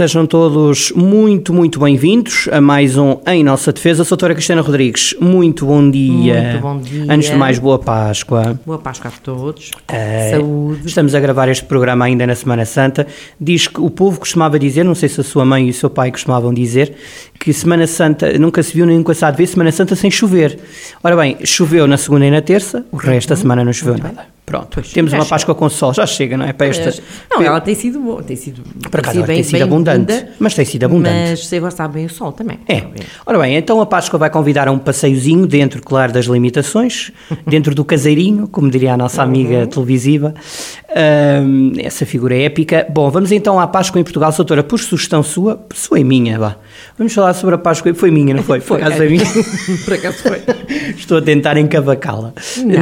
Sejam 0.00 0.24
todos 0.24 0.92
muito, 0.92 1.52
muito 1.52 1.78
bem-vindos 1.78 2.48
a 2.50 2.58
mais 2.58 2.96
um 2.96 3.18
Em 3.26 3.44
Nossa 3.44 3.70
Defesa. 3.70 4.02
Doutora 4.02 4.32
Cristina 4.32 4.62
Rodrigues, 4.62 5.14
muito 5.20 5.66
bom 5.66 5.90
dia. 5.90 6.42
Muito 6.42 6.62
bom 6.62 6.78
dia. 6.78 7.04
Antes 7.06 7.28
de 7.28 7.36
mais, 7.36 7.58
boa 7.58 7.78
Páscoa. 7.78 8.58
Boa 8.64 8.78
Páscoa 8.78 9.10
a 9.14 9.20
todos. 9.20 9.70
É, 9.88 10.30
Saúde. 10.30 10.86
Estamos 10.86 11.14
a 11.14 11.20
gravar 11.20 11.50
este 11.50 11.66
programa 11.66 12.06
ainda 12.06 12.26
na 12.26 12.34
Semana 12.34 12.64
Santa. 12.64 13.06
Diz 13.38 13.68
que 13.68 13.78
o 13.78 13.90
povo 13.90 14.18
costumava 14.18 14.58
dizer, 14.58 14.84
não 14.84 14.94
sei 14.94 15.06
se 15.06 15.20
a 15.20 15.22
sua 15.22 15.44
mãe 15.44 15.66
e 15.66 15.70
o 15.70 15.74
seu 15.74 15.90
pai 15.90 16.10
costumavam 16.10 16.54
dizer, 16.54 16.94
que 17.38 17.52
Semana 17.52 17.86
Santa 17.86 18.38
nunca 18.38 18.62
se 18.62 18.72
viu 18.72 18.86
nem 18.86 18.96
nunca 18.96 19.12
se 19.12 19.22
há 19.22 19.30
de 19.30 19.36
ver 19.36 19.48
Semana 19.48 19.70
Santa 19.70 19.94
sem 19.94 20.10
chover. 20.10 20.58
Ora 21.04 21.14
bem, 21.14 21.36
choveu 21.44 21.86
na 21.86 21.98
segunda 21.98 22.24
e 22.24 22.30
na 22.30 22.40
terça, 22.40 22.86
o 22.90 22.96
resto 22.96 23.28
da 23.28 23.36
semana 23.36 23.62
não 23.62 23.72
choveu 23.74 23.98
nada. 23.98 24.39
Pronto, 24.50 24.82
temos 24.92 25.12
já 25.12 25.16
uma 25.16 25.22
chega. 25.22 25.30
Páscoa 25.30 25.54
com 25.54 25.68
sol, 25.70 25.94
já 25.94 26.04
chega, 26.04 26.36
não 26.36 26.44
é? 26.44 26.52
Para 26.52 26.66
esta, 26.66 26.90
Não, 27.30 27.36
para- 27.38 27.46
ela 27.46 27.60
tem 27.60 27.72
sido 27.76 28.00
boa, 28.00 28.20
tem 28.20 28.34
sido, 28.34 28.62
Por 28.90 28.98
acaso, 28.98 29.12
sido 29.18 29.24
ela 29.24 29.26
tem 29.34 29.42
sido 29.44 29.62
abundante, 29.62 30.26
mas 30.40 30.54
tem 30.56 30.64
sido 30.64 30.82
abundante. 30.86 31.30
Mas 31.30 31.46
você 31.46 31.60
gosta 31.60 31.86
bem 31.86 32.06
o 32.06 32.10
sol 32.10 32.32
também. 32.32 32.58
É. 32.66 32.82
Ora 33.24 33.38
bem, 33.38 33.54
então 33.54 33.80
a 33.80 33.86
Páscoa 33.86 34.18
vai 34.18 34.28
convidar 34.28 34.66
a 34.66 34.72
um 34.72 34.78
passeiozinho 34.78 35.46
dentro, 35.46 35.80
claro, 35.80 36.12
das 36.12 36.24
limitações, 36.26 37.12
dentro 37.46 37.76
do 37.76 37.84
caseirinho, 37.84 38.48
como 38.48 38.68
diria 38.68 38.94
a 38.94 38.96
nossa 38.96 39.22
amiga 39.22 39.68
televisiva, 39.68 40.34
Ahm, 40.94 41.72
essa 41.78 42.04
figura 42.04 42.34
é 42.34 42.42
épica. 42.42 42.86
Bom, 42.90 43.08
vamos 43.10 43.30
então 43.30 43.60
à 43.60 43.66
Páscoa 43.66 44.00
em 44.00 44.04
Portugal, 44.04 44.32
doutora, 44.32 44.62
por 44.64 44.80
sugestão 44.80 45.22
sua, 45.22 45.64
sua 45.72 46.00
e 46.00 46.04
minha, 46.04 46.38
vá. 46.38 46.56
Vamos 46.98 47.12
falar 47.12 47.32
sobre 47.34 47.54
a 47.54 47.58
Páscoa, 47.58 47.94
foi 47.94 48.10
minha, 48.10 48.34
não 48.34 48.42
foi? 48.42 48.60
Por 48.70 48.78
Foi, 48.78 48.82
acaso 48.82 49.02
é. 49.02 49.08
minha. 49.08 49.24
Por 49.84 49.94
acaso 49.94 50.18
foi. 50.18 50.42
Estou 50.96 51.18
a 51.18 51.22
tentar 51.22 51.56
encavacá-la. 51.56 52.32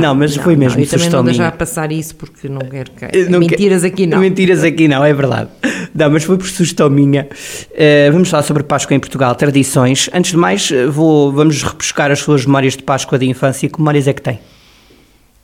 Não, 0.01 0.15
mas 0.15 0.37
foi 0.37 0.57
mesmo 0.57 0.79
não, 0.79 0.85
eu 0.85 0.87
também 0.87 0.87
sugestão 0.87 1.19
não 1.19 1.25
minha. 1.25 1.37
deixar 1.39 1.57
passar 1.57 1.93
isso 1.93 2.15
porque 2.15 2.49
não 2.49 2.61
quero 2.61 2.91
que... 2.91 3.29
Não 3.29 3.39
Mentiras 3.39 3.85
aqui 3.85 4.07
não. 4.07 4.19
Mentiras 4.19 4.65
aqui 4.65 4.89
não, 4.89 5.05
é 5.05 5.13
verdade. 5.13 5.49
Não, 5.95 6.11
mas 6.11 6.25
foi 6.25 6.37
por 6.37 6.47
sugestão 6.47 6.89
minha. 6.91 7.29
Eh, 7.75 8.11
vamos 8.11 8.29
falar 8.29 8.43
sobre 8.43 8.63
Páscoa 8.63 8.95
em 8.97 9.01
Portugal, 9.01 9.35
tradições. 9.35 10.09
Antes 10.13 10.33
de 10.33 10.37
mais, 10.37 10.71
eh, 10.71 10.87
vou, 10.87 11.33
vamos 11.33 11.63
repescar 11.63 12.11
as 12.11 12.21
suas 12.21 12.45
memórias 12.47 12.77
de 12.77 12.83
Páscoa 12.83 13.19
de 13.19 13.29
infância. 13.29 13.69
Que 13.69 13.79
memórias 13.79 14.07
é 14.07 14.13
que 14.13 14.23
tem? 14.23 14.39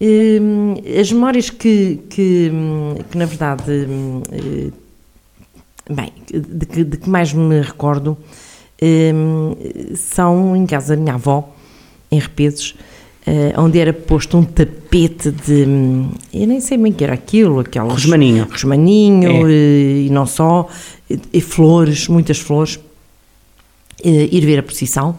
Hum, 0.00 0.74
as 1.00 1.10
memórias 1.12 1.50
que, 1.50 2.00
que, 2.10 2.50
que, 3.10 3.16
na 3.16 3.24
verdade, 3.26 3.64
eh, 4.32 4.70
bem, 5.88 6.12
de 6.28 6.66
que, 6.66 6.84
de 6.84 6.96
que 6.96 7.08
mais 7.08 7.32
me 7.32 7.60
recordo 7.60 8.16
hum, 8.82 9.54
são 9.96 10.56
em 10.56 10.66
casa 10.66 10.96
da 10.96 11.00
minha 11.02 11.14
avó, 11.14 11.54
em 12.10 12.18
Repeses, 12.18 12.74
eh, 13.26 13.54
onde 13.56 13.78
era 13.78 13.92
posto 13.92 14.36
um 14.36 14.44
tapete 14.44 15.30
de. 15.30 15.62
Eu 16.32 16.46
nem 16.46 16.60
sei 16.60 16.76
bem 16.76 16.92
que 16.92 17.04
era 17.04 17.14
aquilo, 17.14 17.60
aquelas. 17.60 17.92
Rosmaninho. 17.92 18.46
Rosmaninho, 18.50 19.46
É. 19.48 19.52
eh, 19.52 20.06
e 20.06 20.10
não 20.10 20.26
só, 20.26 20.68
e, 21.32 21.40
flores, 21.40 22.08
muitas 22.08 22.38
flores. 22.38 22.78
Ir 24.04 24.44
ver 24.44 24.58
a 24.58 24.62
procissão, 24.62 25.18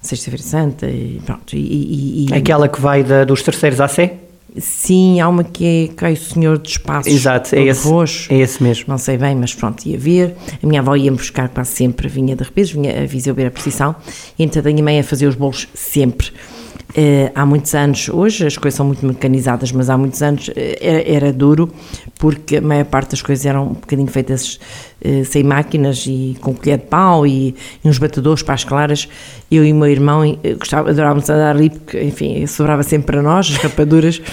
Sexta-feira 0.00 0.42
Santa, 0.42 0.86
e 0.88 1.20
pronto. 1.24 1.54
E, 1.54 1.58
e- 1.58 2.26
e- 2.30 2.34
Aquela 2.34 2.68
que 2.68 2.80
vai 2.80 3.02
da- 3.04 3.24
dos 3.24 3.42
terceiros 3.42 3.80
à 3.80 3.88
Sé? 3.88 4.14
Sim, 4.58 5.20
há 5.20 5.28
uma 5.28 5.44
que 5.44 5.64
é 5.92 5.94
Cai 5.94 6.14
o 6.14 6.16
Senhor 6.16 6.58
dos 6.58 6.76
Passos. 6.76 7.12
Exato, 7.12 7.54
é 7.54 7.62
esse, 7.66 7.86
roxo. 7.86 8.32
é 8.32 8.38
esse 8.38 8.60
mesmo. 8.62 8.86
Não 8.88 8.98
sei 8.98 9.16
bem, 9.16 9.36
mas 9.36 9.54
pronto, 9.54 9.86
ia 9.86 9.96
ver. 9.96 10.34
A 10.60 10.66
minha 10.66 10.80
avó 10.80 10.96
ia-me 10.96 11.16
buscar 11.16 11.48
quase 11.50 11.70
sempre, 11.70 12.08
vinha 12.08 12.34
de 12.34 12.42
repente, 12.42 12.72
vinha 12.72 13.00
a 13.02 13.06
Viseu 13.06 13.32
ver 13.34 13.46
a 13.46 13.50
precisão. 13.50 13.94
Então 14.38 14.60
a 14.60 14.64
minha 14.66 14.82
mãe 14.82 14.98
a 14.98 15.04
fazer 15.04 15.26
os 15.28 15.36
bolos 15.36 15.68
sempre. 15.72 16.32
Eh, 16.94 17.30
há 17.34 17.46
muitos 17.46 17.72
anos, 17.74 18.08
hoje 18.08 18.46
as 18.46 18.56
coisas 18.56 18.76
são 18.76 18.84
muito 18.86 19.06
mecanizadas, 19.06 19.70
mas 19.70 19.88
há 19.88 19.96
muitos 19.96 20.20
anos 20.22 20.50
eh, 20.56 20.76
era, 20.80 21.26
era 21.26 21.32
duro, 21.32 21.70
porque 22.18 22.56
a 22.56 22.60
maior 22.60 22.84
parte 22.86 23.12
das 23.12 23.22
coisas 23.22 23.46
eram 23.46 23.64
um 23.68 23.74
bocadinho 23.74 24.08
feitas 24.08 24.58
eh, 25.00 25.22
sem 25.24 25.44
máquinas 25.44 26.04
e 26.06 26.36
com 26.40 26.52
colher 26.52 26.78
de 26.78 26.86
pau 26.86 27.24
e, 27.26 27.54
e 27.84 27.88
uns 27.88 27.98
batedores 27.98 28.42
para 28.42 28.54
as 28.54 28.64
claras. 28.64 29.08
Eu 29.50 29.64
e 29.64 29.72
o 29.72 29.76
meu 29.76 29.88
irmão 29.88 30.22
gostava, 30.58 30.90
adorávamos 30.90 31.30
andar 31.30 31.54
ali, 31.54 31.70
porque, 31.70 32.02
enfim, 32.02 32.44
sobrava 32.46 32.82
sempre 32.82 33.06
para 33.06 33.22
nós 33.22 33.46
as 33.50 33.56
rapaduras. 33.56 34.20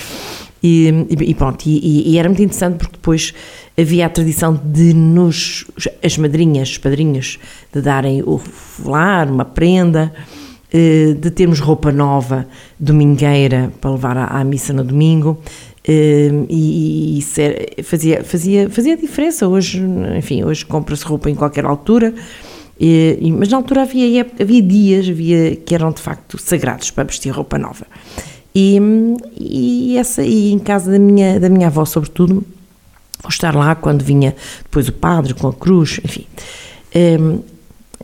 E, 0.64 0.88
e- 1.12 1.36
pronto, 1.36 1.64
e, 1.68 2.12
e- 2.12 2.18
era 2.18 2.28
muito 2.28 2.42
interessante 2.42 2.78
porque 2.80 2.94
depois 2.96 3.32
havia 3.80 4.08
a 4.08 4.10
tradição 4.10 4.60
de 4.66 4.92
nos, 4.92 5.66
as 6.04 6.18
madrinhas, 6.18 6.72
os 6.72 6.78
padrinhos, 6.80 7.38
de 7.72 7.80
darem 7.80 8.24
o 8.26 8.40
folar, 8.40 9.32
uma 9.32 9.46
prenda, 9.46 10.12
de 10.72 11.32
termos 11.32 11.60
roupa 11.60 11.92
nova, 11.92 12.46
domingueira, 12.80 13.72
para 13.80 13.92
levar 13.92 14.18
à, 14.18 14.26
à 14.26 14.44
missa 14.44 14.74
no 14.74 14.84
domingo, 14.84 15.38
eh, 15.88 16.30
e, 16.50 17.20
e 17.20 17.42
era- 17.42 17.84
fazia, 17.84 18.24
fazia, 18.24 18.70
fazia 18.70 18.98
diferença. 18.98 19.48
Hoje, 19.48 19.82
enfim, 20.18 20.44
hoje 20.44 20.66
compra-se 20.66 21.06
roupa 21.06 21.30
em 21.30 21.36
qualquer 21.36 21.64
altura, 21.66 22.14
e- 22.80 23.18
e- 23.22 23.32
mas 23.32 23.48
na 23.50 23.58
altura 23.58 23.84
havia, 23.84 24.20
ép- 24.22 24.42
havia 24.42 24.62
dias 24.62 25.08
havia, 25.10 25.56
que 25.56 25.74
eram 25.74 25.92
de 25.92 26.02
facto 26.02 26.38
sagrados 26.38 26.92
para 26.92 27.06
vestir 27.06 27.30
roupa 27.32 27.58
nova. 27.58 27.86
E, 28.54 28.78
e, 29.40 29.98
essa, 29.98 30.24
e 30.24 30.52
em 30.52 30.60
casa 30.60 30.92
da 30.92 31.00
minha, 31.00 31.40
da 31.40 31.48
minha 31.48 31.68
avó, 31.68 31.86
sobretudo, 31.86 32.44
vou 33.22 33.30
estar 33.30 33.56
lá 33.56 33.74
quando 33.76 34.04
vinha 34.04 34.36
depois 34.64 34.88
o 34.90 34.94
padre 34.94 35.34
com 35.34 35.48
a 35.48 35.54
cruz, 35.54 36.00
enfim. 36.04 36.26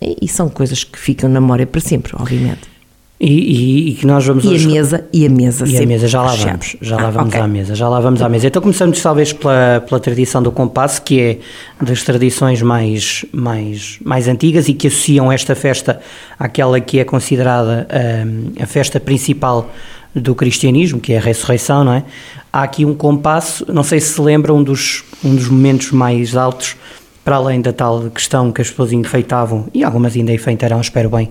E 0.02 0.18
e 0.24 0.28
são 0.28 0.50
coisas 0.50 0.84
que 0.84 0.98
ficam 1.00 1.30
na 1.30 1.40
memória 1.42 1.66
para 1.66 1.82
sempre, 1.82 2.14
obviamente. 2.18 2.72
E, 3.20 3.28
e- 3.32 3.90
e 3.90 3.94
que 3.94 4.06
nós 4.06 4.26
vamos 4.26 4.44
E 4.44 4.48
a 4.48 4.52
hoje- 4.52 4.68
mesa, 4.68 5.06
e 5.14 5.26
a 5.26 5.30
mesa 5.30 5.66
E 5.66 5.78
a 5.82 5.86
mesa, 5.86 6.08
já 6.10 6.22
lá 6.22 6.36
vamos, 6.36 6.76
já 6.82 6.98
lá 6.98 7.08
Ah, 7.08 7.12
vamos 7.12 7.30
ok. 7.30 7.40
à 7.42 7.48
mesa, 7.48 7.74
já 7.76 7.88
lá 7.88 8.00
vamos 8.02 8.22
à 8.22 8.28
mesa. 8.28 8.48
Então 8.48 8.62
começamos 8.62 9.02
talvez 9.02 9.32
pela, 9.32 9.82
pela 9.88 10.00
tradição 10.02 10.44
do 10.44 10.52
compasso, 10.52 11.02
que 11.04 11.22
é 11.22 11.40
das 11.82 12.04
tradições 12.04 12.62
mais, 12.62 13.24
mais, 13.32 13.98
mais 14.04 14.28
antigas 14.28 14.68
e 14.68 14.74
que 14.74 14.88
associam 14.88 15.32
esta 15.32 15.56
festa 15.56 16.02
àquela 16.38 16.82
que 16.82 17.00
é 17.00 17.06
considerada 17.06 17.88
hum, 18.28 18.52
a 18.62 18.66
festa 18.66 19.00
principal 19.00 19.72
do 20.14 20.36
cristianismo, 20.36 21.00
que 21.00 21.14
é 21.14 21.18
a 21.18 21.22
ressurreição, 21.22 21.84
não 21.86 21.94
é? 21.94 22.04
Há 22.52 22.64
aqui 22.64 22.84
um 22.84 22.94
compasso, 22.94 23.66
não 23.72 23.84
sei 23.84 24.00
se 24.02 24.14
se 24.16 24.22
lembra, 24.22 24.54
um 24.54 24.62
dos, 24.62 25.04
um 25.24 25.34
dos 25.34 25.48
momentos 25.48 25.92
mais 25.92 26.36
altos, 26.36 26.76
para 27.24 27.38
além 27.38 27.62
da 27.62 27.72
tal 27.72 28.10
questão 28.10 28.52
que 28.52 28.62
as 28.62 28.70
pessoas 28.70 28.92
enfeitavam, 28.92 29.66
e 29.74 29.84
algumas 29.84 30.16
ainda 30.16 30.34
enfeitarão, 30.34 30.82
espero 30.82 31.10
bem, 31.10 31.30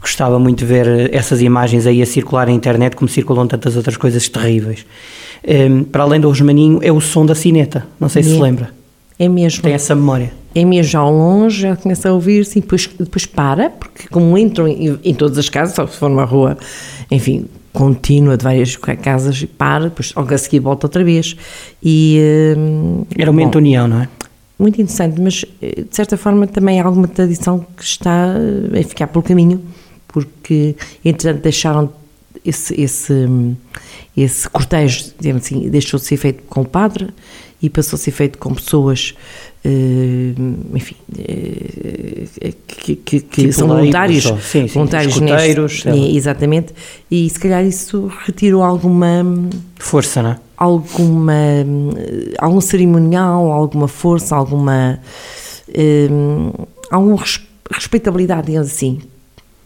gostava 0.00 0.38
muito 0.38 0.58
de 0.58 0.64
ver 0.64 0.86
eh, 0.88 1.08
essas 1.12 1.40
imagens 1.40 1.86
aí 1.86 2.02
a 2.02 2.06
circular 2.06 2.46
na 2.46 2.52
internet, 2.52 2.96
como 2.96 3.08
circulam 3.08 3.46
tantas 3.46 3.76
outras 3.76 3.96
coisas 3.96 4.28
terríveis. 4.28 4.84
Hum, 5.46 5.84
para 5.84 6.02
além 6.02 6.20
do 6.20 6.28
rosmaninho, 6.28 6.80
é 6.82 6.90
o 6.92 7.00
som 7.00 7.24
da 7.24 7.34
sineta, 7.34 7.86
não 7.98 8.08
sei 8.08 8.22
se 8.22 8.30
se 8.30 8.36
É. 8.36 8.40
lembra, 8.40 8.70
É 9.18 9.28
mesmo. 9.28 9.62
tem 9.62 9.72
essa 9.72 9.94
memória. 9.94 10.32
É 10.54 10.64
mesmo 10.64 10.90
já 10.90 10.98
ao 10.98 11.12
longe, 11.12 11.60
já 11.62 11.76
começa 11.76 12.08
a 12.08 12.12
ouvir, 12.12 12.40
assim, 12.40 12.58
depois, 12.60 12.90
depois 12.98 13.24
para, 13.24 13.70
porque 13.70 14.08
como 14.08 14.36
entram 14.36 14.66
em, 14.66 14.98
em 15.04 15.14
todas 15.14 15.38
as 15.38 15.48
casas, 15.48 15.76
só 15.76 15.86
se 15.86 15.96
for 15.96 16.10
numa 16.10 16.24
rua, 16.24 16.58
enfim, 17.08 17.46
contínua 17.72 18.36
de 18.36 18.42
várias 18.42 18.74
casas, 18.76 19.44
para, 19.56 19.84
depois 19.84 20.12
logo 20.16 20.34
a 20.34 20.38
seguir 20.38 20.58
volta 20.58 20.86
outra 20.88 21.04
vez. 21.04 21.36
E, 21.80 22.54
hum, 22.58 23.04
Era 23.16 23.30
uma 23.30 23.40
bom, 23.42 23.46
entonião, 23.46 23.86
não 23.86 24.02
é? 24.02 24.08
Muito 24.60 24.80
interessante, 24.80 25.20
mas 25.20 25.44
eh, 25.62 25.82
de 25.82 25.96
certa 25.96 26.16
forma 26.16 26.46
também 26.46 26.80
há 26.80 26.84
alguma 26.84 27.08
tradição 27.08 27.66
que 27.76 27.82
está 27.82 28.34
eh, 28.74 28.80
a 28.80 28.84
ficar 28.84 29.06
pelo 29.06 29.22
caminho, 29.22 29.62
porque 30.08 30.76
entretanto 31.04 31.42
deixaram 31.42 31.92
esse, 32.44 32.80
esse, 32.80 33.28
esse 34.16 34.48
cortejo, 34.48 35.12
digamos 35.18 35.44
assim, 35.44 35.68
deixou 35.68 35.98
de 36.00 36.06
ser 36.06 36.16
feito 36.16 36.42
com 36.44 36.62
o 36.62 36.64
padre 36.66 37.08
e 37.62 37.68
passou 37.68 37.96
a 37.96 38.00
ser 38.00 38.10
feito 38.12 38.38
com 38.38 38.54
pessoas, 38.54 39.14
eh, 39.64 40.32
enfim, 40.74 40.94
eh, 41.18 42.52
que, 42.66 42.96
que- 42.96 43.20
que 43.20 43.42
Tipo 43.42 43.52
são 43.52 43.68
voluntários, 43.68 44.24
sim, 44.24 44.66
sim, 44.66 44.66
voluntários 44.66 45.12
escuteiros, 45.14 45.84
neste- 45.84 46.16
exatamente, 46.16 46.72
e 47.10 47.28
se 47.28 47.38
calhar 47.38 47.64
isso 47.64 48.10
retirou 48.24 48.62
alguma 48.62 49.22
Força, 49.78 50.22
não 50.22 50.30
é? 50.30 50.38
alguma 50.56 51.32
algum 52.38 52.60
cerimonial, 52.62 53.50
alguma 53.52 53.88
força, 53.88 54.34
alguma 54.36 54.98
hum, 56.10 56.52
alguma 56.90 57.16
res- 57.16 57.40
respeitabilidade, 57.70 58.46
digamos 58.48 58.68
assim, 58.70 58.98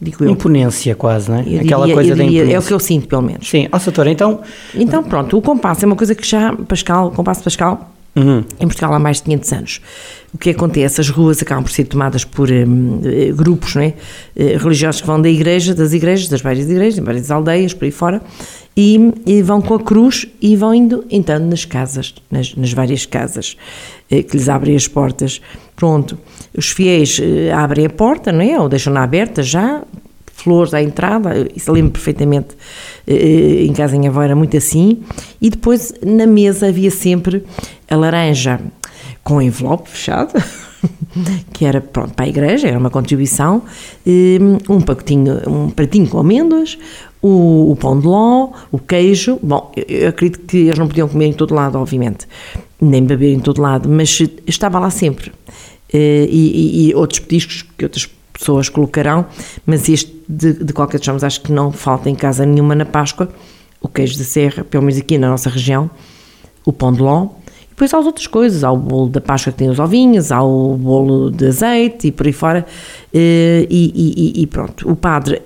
digo 0.01 0.23
eu. 0.23 0.29
Imponência 0.31 0.95
quase, 0.95 1.29
não 1.31 1.37
é? 1.39 1.43
Eu 1.47 1.61
Aquela 1.61 1.85
diria- 1.85 1.95
coisa 1.95 2.15
da 2.15 2.23
imponência. 2.23 2.53
é 2.55 2.59
o 2.59 2.61
que 2.63 2.73
eu 2.73 2.79
sinto, 2.79 3.07
pelo 3.07 3.21
menos. 3.21 3.49
Sim, 3.49 3.67
ó 3.71 3.77
doutora, 3.79 4.11
então... 4.11 4.41
Então, 4.73 5.03
pronto, 5.03 5.37
o 5.37 5.41
compasso 5.41 5.83
é 5.83 5.87
uma 5.87 5.95
coisa 5.95 6.13
que 6.15 6.27
já, 6.27 6.53
Pascal, 6.67 7.07
o 7.07 7.11
compasso 7.11 7.43
Pascal, 7.43 7.91
Uhum. 8.17 8.45
em 8.61 8.65
Portugal 8.67 8.93
há 8.93 8.99
mais 8.99 9.17
de 9.17 9.23
500 9.23 9.51
anos. 9.51 9.81
O 10.33 10.37
que 10.37 10.49
acontece? 10.51 11.01
As 11.01 11.09
ruas 11.09 11.41
acabam 11.41 11.61
por 11.65 11.69
ser 11.73 11.83
tomadas 11.83 12.23
por 12.23 12.49
hum, 12.49 13.01
eh, 13.03 13.33
grupos 13.33 13.75
não 13.75 13.81
é? 13.81 13.93
Eh, 14.37 14.55
religiosos 14.57 15.01
que 15.01 15.07
vão 15.07 15.21
da 15.21 15.27
igreja, 15.29 15.75
das 15.75 15.91
igrejas, 15.91 16.29
das 16.29 16.39
várias 16.41 16.69
igrejas, 16.69 16.95
de 16.95 17.01
várias 17.01 17.29
aldeias, 17.29 17.73
por 17.73 17.83
aí 17.83 17.91
fora, 17.91 18.21
e, 18.75 19.11
e 19.25 19.41
vão 19.41 19.61
com 19.61 19.73
a 19.73 19.79
cruz 19.81 20.25
e 20.41 20.55
vão 20.55 20.73
indo 20.73 21.03
entrando 21.11 21.43
nas 21.49 21.65
casas, 21.65 22.13
nas, 22.31 22.55
nas 22.55 22.71
várias 22.71 23.05
casas, 23.05 23.57
eh, 24.09 24.23
que 24.23 24.37
lhes 24.37 24.47
abrem 24.47 24.77
as 24.77 24.87
portas. 24.87 25.41
Pronto, 25.75 26.17
os 26.57 26.69
fiéis 26.69 27.19
eh, 27.21 27.51
abrem 27.51 27.85
a 27.85 27.89
porta, 27.89 28.31
não 28.31 28.41
é? 28.41 28.59
Ou 28.59 28.69
deixam-na 28.69 29.03
aberta 29.03 29.43
já, 29.43 29.81
flores 30.33 30.73
à 30.73 30.81
entrada, 30.81 31.47
isso 31.55 31.71
lembro 31.71 31.91
perfeitamente, 31.91 32.55
em 33.07 33.71
casa 33.73 33.95
em 33.95 34.07
avó 34.07 34.21
era 34.21 34.35
muito 34.35 34.55
assim, 34.57 35.01
e 35.41 35.49
depois 35.49 35.93
na 36.05 36.27
mesa 36.27 36.67
havia 36.67 36.91
sempre 36.91 37.43
a 37.89 37.95
laranja 37.95 38.59
com 39.23 39.41
envelope 39.41 39.89
fechado, 39.89 40.33
que 41.51 41.65
era 41.65 41.81
pronto 41.81 42.13
para 42.13 42.25
a 42.25 42.27
igreja, 42.27 42.67
era 42.67 42.77
uma 42.77 42.91
contribuição, 42.91 43.63
um 44.69 44.81
pacotinho, 44.81 45.41
um 45.49 45.69
pratinho 45.69 46.07
com 46.07 46.19
amêndoas, 46.19 46.77
o, 47.21 47.71
o, 47.71 47.75
pão 47.75 47.99
de 47.99 48.05
ló, 48.05 48.51
o 48.71 48.77
queijo. 48.77 49.39
Bom, 49.41 49.71
eu 49.75 50.09
acredito 50.09 50.41
que 50.41 50.57
eles 50.57 50.77
não 50.77 50.87
podiam 50.87 51.07
comer 51.07 51.25
em 51.25 51.33
todo 51.33 51.55
lado, 51.55 51.79
obviamente, 51.79 52.27
nem 52.79 53.03
beber 53.03 53.33
em 53.33 53.39
todo 53.39 53.59
lado, 53.59 53.89
mas 53.89 54.21
estava 54.45 54.77
lá 54.77 54.91
sempre. 54.91 55.31
E, 55.93 56.27
e, 56.29 56.89
e 56.89 56.95
outros 56.95 57.19
petiscos 57.19 57.63
que 57.77 57.85
outras 57.85 58.09
pessoas 58.33 58.67
colocarão, 58.67 59.25
mas 59.65 59.87
este, 59.87 60.13
de, 60.27 60.53
de 60.53 60.73
qualquer 60.73 61.01
forma, 61.01 61.25
acho 61.25 61.41
que 61.41 61.51
não 61.51 61.71
falta 61.71 62.09
em 62.09 62.15
casa 62.15 62.45
nenhuma 62.45 62.75
na 62.75 62.85
Páscoa. 62.85 63.29
O 63.81 63.87
queijo 63.87 64.17
de 64.17 64.25
serra, 64.25 64.63
pelo 64.63 64.83
menos 64.83 64.99
aqui 64.99 65.17
na 65.17 65.29
nossa 65.29 65.49
região, 65.49 65.89
o 66.65 66.73
pão 66.73 66.91
de 66.91 67.01
ló, 67.01 67.29
depois 67.75 67.93
há 67.93 67.97
as 67.97 68.05
outras 68.05 68.25
coisas, 68.25 68.63
há 68.63 68.71
o 68.71 68.77
bolo 68.77 69.09
da 69.09 69.19
Páscoa 69.19 69.51
que 69.51 69.59
tem 69.59 69.69
os 69.69 69.79
ovinhos, 69.79 70.31
há 70.31 70.41
o 70.41 70.77
bolo 70.77 71.29
de 71.29 71.47
azeite 71.47 72.07
e 72.07 72.11
por 72.11 72.25
aí 72.25 72.31
fora. 72.31 72.65
E, 73.13 73.67
e, 73.69 74.41
e 74.41 74.47
pronto, 74.47 74.89
o 74.89 74.95
padre, 74.95 75.41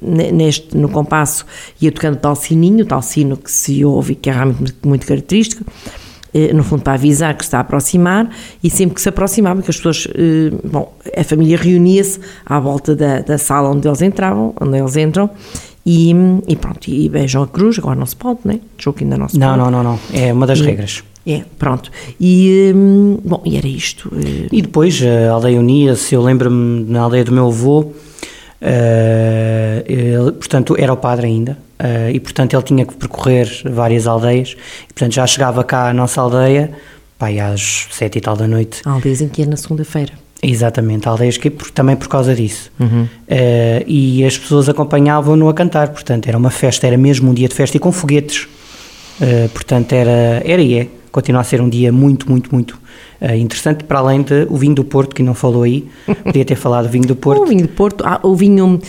neste, 0.00 0.74
no 0.76 0.88
compasso, 0.88 1.44
ia 1.80 1.92
tocando 1.92 2.16
tal 2.16 2.34
sininho, 2.34 2.86
tal 2.86 3.02
sino 3.02 3.36
que 3.36 3.50
se 3.50 3.84
ouve 3.84 4.14
e 4.14 4.16
que 4.16 4.30
é 4.30 4.32
realmente 4.32 4.74
muito 4.82 5.06
característico 5.06 5.64
no 6.52 6.64
fundo 6.64 6.82
para 6.82 6.94
avisar 6.94 7.34
que 7.34 7.44
se 7.44 7.48
está 7.48 7.58
a 7.58 7.60
aproximar 7.60 8.28
e 8.62 8.68
sempre 8.68 8.94
que 8.94 9.00
se 9.00 9.08
aproximava, 9.08 9.62
que 9.62 9.70
as 9.70 9.76
pessoas, 9.76 10.08
bom, 10.64 10.92
a 11.16 11.22
família 11.22 11.56
reunia-se 11.56 12.18
à 12.44 12.58
volta 12.58 12.94
da, 12.94 13.20
da, 13.20 13.38
sala 13.38 13.70
onde 13.70 13.86
eles 13.86 14.02
entravam, 14.02 14.54
onde 14.60 14.78
eles 14.78 14.96
entram 14.96 15.30
e, 15.86 16.12
e 16.48 16.56
pronto, 16.56 16.88
e 16.88 17.08
beijam 17.08 17.42
a 17.42 17.46
cruz, 17.46 17.78
agora 17.78 17.94
não 17.94 18.06
se 18.06 18.16
pode, 18.16 18.40
né? 18.44 18.58
Jogo 18.78 18.98
ainda 19.00 19.16
não 19.16 19.28
se 19.28 19.38
não, 19.38 19.48
pode. 19.48 19.58
Não, 19.58 19.70
não, 19.70 19.82
não, 19.82 19.98
é 20.12 20.32
uma 20.32 20.46
das 20.46 20.58
e, 20.58 20.62
regras. 20.62 21.04
É, 21.26 21.42
pronto. 21.58 21.90
E, 22.20 22.72
hum, 22.74 23.18
bom, 23.24 23.42
e 23.44 23.56
era 23.56 23.66
isto. 23.66 24.10
E 24.52 24.60
depois 24.60 25.02
a 25.02 25.32
aldeia 25.32 25.58
unia-se, 25.58 26.14
eu 26.14 26.22
lembro-me 26.22 26.84
na 26.84 27.02
aldeia 27.02 27.24
do 27.24 27.32
meu 27.32 27.46
avô, 27.48 27.80
uh, 27.80 27.92
ele, 29.86 30.32
portanto, 30.32 30.76
era 30.78 30.92
o 30.92 30.96
padre 30.96 31.26
ainda, 31.26 31.56
uh, 31.80 32.10
e 32.12 32.20
portanto 32.20 32.54
ele 32.54 32.62
tinha 32.62 32.86
que 32.86 32.94
percorrer 32.94 33.48
várias 33.70 34.06
aldeias, 34.06 34.56
e 34.84 34.92
portanto 34.92 35.12
já 35.12 35.26
chegava 35.26 35.62
cá 35.64 35.88
à 35.88 35.94
nossa 35.94 36.20
aldeia, 36.20 36.70
pai, 37.18 37.38
às 37.40 37.88
sete 37.90 38.18
e 38.18 38.20
tal 38.20 38.36
da 38.36 38.46
noite. 38.46 38.82
Aldeias 38.84 39.20
em 39.20 39.28
que 39.28 39.42
é 39.42 39.46
na 39.46 39.56
segunda-feira. 39.56 40.12
Exatamente, 40.42 41.08
aldeias 41.08 41.38
que 41.38 41.48
também 41.50 41.96
por 41.96 42.08
causa 42.08 42.34
disso. 42.34 42.70
Uhum. 42.78 43.04
Uh, 43.04 43.08
e 43.86 44.24
as 44.24 44.36
pessoas 44.36 44.68
acompanhavam-no 44.68 45.48
a 45.48 45.54
cantar, 45.54 45.88
portanto 45.88 46.26
era 46.26 46.36
uma 46.36 46.50
festa, 46.50 46.86
era 46.86 46.96
mesmo 46.96 47.30
um 47.30 47.34
dia 47.34 47.48
de 47.48 47.54
festa 47.54 47.76
e 47.76 47.80
com 47.80 47.90
foguetes. 47.90 48.46
Uh, 49.20 49.48
portanto 49.50 49.92
era, 49.92 50.42
era 50.44 50.60
e 50.60 50.74
é, 50.74 50.88
continua 51.10 51.40
a 51.40 51.44
ser 51.44 51.60
um 51.60 51.68
dia 51.68 51.92
muito, 51.92 52.28
muito, 52.28 52.52
muito 52.52 52.78
uh, 53.20 53.34
interessante, 53.34 53.84
para 53.84 53.98
além 53.98 54.22
de 54.22 54.46
o 54.48 54.56
vinho 54.56 54.74
do 54.74 54.84
Porto, 54.84 55.14
que 55.14 55.22
não 55.22 55.34
falou 55.34 55.62
aí, 55.62 55.86
podia 56.22 56.44
ter 56.44 56.56
falado 56.56 56.86
do 56.86 56.90
vinho 56.90 57.06
do 57.06 57.16
Porto. 57.16 57.42
O 57.42 57.46
vinho 57.46 57.62
do 57.62 57.68
Porto, 57.68 58.04
ah, 58.06 58.20
o 58.22 58.34
vinho 58.34 58.80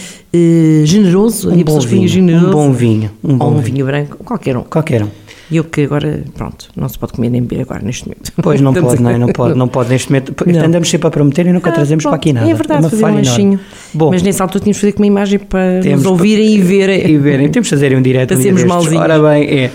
generoso, 0.84 1.50
um 1.50 1.64
bom 1.64 1.80
vinho, 1.80 2.08
generoso, 2.08 2.48
um 2.48 2.52
bom 2.52 2.72
vinho. 2.72 3.12
Um 3.24 3.38
bom 3.38 3.46
ou 3.46 3.52
um 3.52 3.60
vinho. 3.60 3.76
vinho 3.76 3.86
branco, 3.86 4.18
qualquer 4.24 4.58
um. 4.58 4.64
Qualquer 4.64 5.04
um. 5.04 5.10
E 5.56 5.58
eu 5.58 5.64
que 5.64 5.84
agora, 5.84 6.22
pronto, 6.36 6.70
não 6.76 6.90
se 6.90 7.00
pode 7.00 7.14
comer 7.14 7.30
nem 7.30 7.42
beber 7.42 7.62
agora 7.62 7.82
neste 7.82 8.04
momento. 8.04 8.30
Pois 8.44 8.60
não 8.60 8.74
pode, 8.76 9.02
não, 9.02 9.10
é? 9.10 9.18
não 9.18 9.30
pode, 9.30 9.58
não 9.58 9.70
pode 9.70 9.90
neste 9.90 10.10
momento. 10.10 10.36
Não. 10.46 10.66
Andamos 10.66 10.90
sempre 10.90 11.08
a 11.08 11.10
prometer 11.10 11.46
e 11.46 11.54
nunca 11.54 11.70
ah, 11.70 11.74
trazemos 11.74 12.04
pronto, 12.04 12.12
para 12.12 12.18
aqui 12.18 12.34
nada. 12.34 12.50
É 12.50 12.54
verdade, 12.54 12.86
é 12.86 12.90
fazer 12.90 13.06
um 13.06 13.16
lanchinho. 13.16 13.60
Bom, 13.94 14.10
Mas 14.12 14.22
nessa 14.22 14.44
altura 14.44 14.66
tínhamos 14.66 14.76
de 14.76 14.82
fazer 14.82 14.92
com 14.92 15.00
uma 15.00 15.08
imagem 15.08 15.40
para 15.40 15.82
nos 15.82 16.06
ouvirem 16.06 16.56
e 16.56 16.60
verem. 16.60 17.10
E 17.10 17.18
verem. 17.18 17.48
Temos 17.48 17.70
de 17.70 17.76
fazer 17.76 17.96
um 17.96 18.02
direto. 18.02 18.34
Para 18.34 18.42
sermos 18.42 18.66
malzinhos. 18.66 19.02
Ora 19.02 19.18
bem, 19.18 19.60
é. 19.60 19.72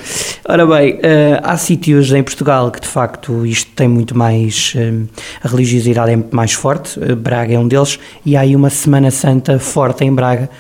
Ora 0.47 0.67
bem, 0.67 0.93
uh, 0.97 0.99
há 1.45 1.57
sítios 1.57 2.13
em 2.13 2.23
Portugal 2.23 2.71
que 2.71 2.83
de 2.83 2.89
facto 2.89 3.47
isto 3.47 3.71
tem 3.75 3.89
muito 3.89 4.15
mais. 4.15 4.75
Uh, 4.77 5.09
a 5.43 5.49
religiosidade 5.49 6.11
é 6.11 6.17
muito 6.17 6.37
mais 6.37 6.53
forte. 6.53 7.01
Uh, 7.01 7.17
Braga 7.17 7.55
é 7.55 7.59
um 7.59 7.67
deles. 7.67 7.99
E 8.27 8.37
há 8.37 8.41
aí 8.41 8.55
uma 8.55 8.69
Semana 8.69 9.11
Santa 9.11 9.59
forte 9.59 10.05
em 10.05 10.13
Braga 10.13 10.51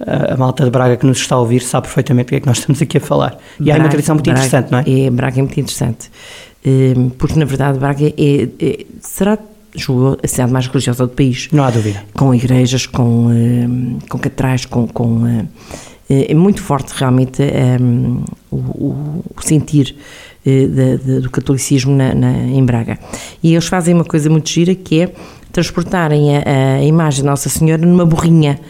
a 0.00 0.36
malta 0.36 0.64
de 0.64 0.70
Braga 0.70 0.96
que 0.96 1.06
nos 1.06 1.18
está 1.18 1.36
a 1.36 1.40
ouvir 1.40 1.60
sabe 1.60 1.86
perfeitamente 1.86 2.26
o 2.26 2.28
que 2.30 2.34
é 2.36 2.40
que 2.40 2.46
nós 2.46 2.58
estamos 2.58 2.82
aqui 2.82 2.98
a 2.98 3.00
falar. 3.00 3.38
E 3.58 3.64
Braga, 3.64 3.78
há 3.78 3.82
uma 3.82 3.88
tradição 3.88 4.14
muito 4.14 4.24
Braga, 4.24 4.46
interessante, 4.46 4.72
não 4.72 4.78
é? 4.78 5.06
É, 5.06 5.10
Braga 5.10 5.38
é 5.38 5.42
muito 5.42 5.60
interessante. 5.60 6.10
Hum, 6.66 7.10
porque, 7.16 7.38
na 7.38 7.44
verdade, 7.44 7.78
Braga 7.78 8.06
é, 8.06 8.48
é 8.60 8.86
será 9.00 9.38
julgo, 9.74 10.18
a 10.22 10.26
cidade 10.26 10.52
mais 10.52 10.66
religiosa 10.66 11.06
do 11.06 11.12
país. 11.12 11.48
Não 11.52 11.64
há 11.64 11.70
dúvida. 11.70 12.02
Com 12.14 12.34
igrejas, 12.34 12.86
com, 12.86 13.28
hum, 13.28 13.98
com 14.08 14.18
catedrais, 14.18 14.66
com, 14.66 14.86
com 14.86 15.06
hum, 15.06 15.46
é 16.08 16.34
muito 16.34 16.62
forte 16.62 16.92
realmente 16.96 17.42
um, 17.80 18.22
o, 18.50 18.56
o, 18.56 19.24
sentir 19.40 19.96
do 21.20 21.28
catolicismo 21.30 21.96
na, 21.96 22.14
na, 22.14 22.32
em 22.32 22.64
Braga. 22.64 22.96
E 23.42 23.52
eles 23.52 23.66
fazem 23.66 23.92
uma 23.92 24.04
coisa 24.04 24.30
muito 24.30 24.48
gira 24.48 24.72
que 24.76 25.00
é 25.00 25.12
transportarem 25.50 26.36
a, 26.36 26.76
a 26.76 26.84
imagem 26.84 27.22
de 27.22 27.26
Nossa 27.26 27.48
Senhora 27.48 27.84
numa 27.84 28.06
borrinha. 28.06 28.60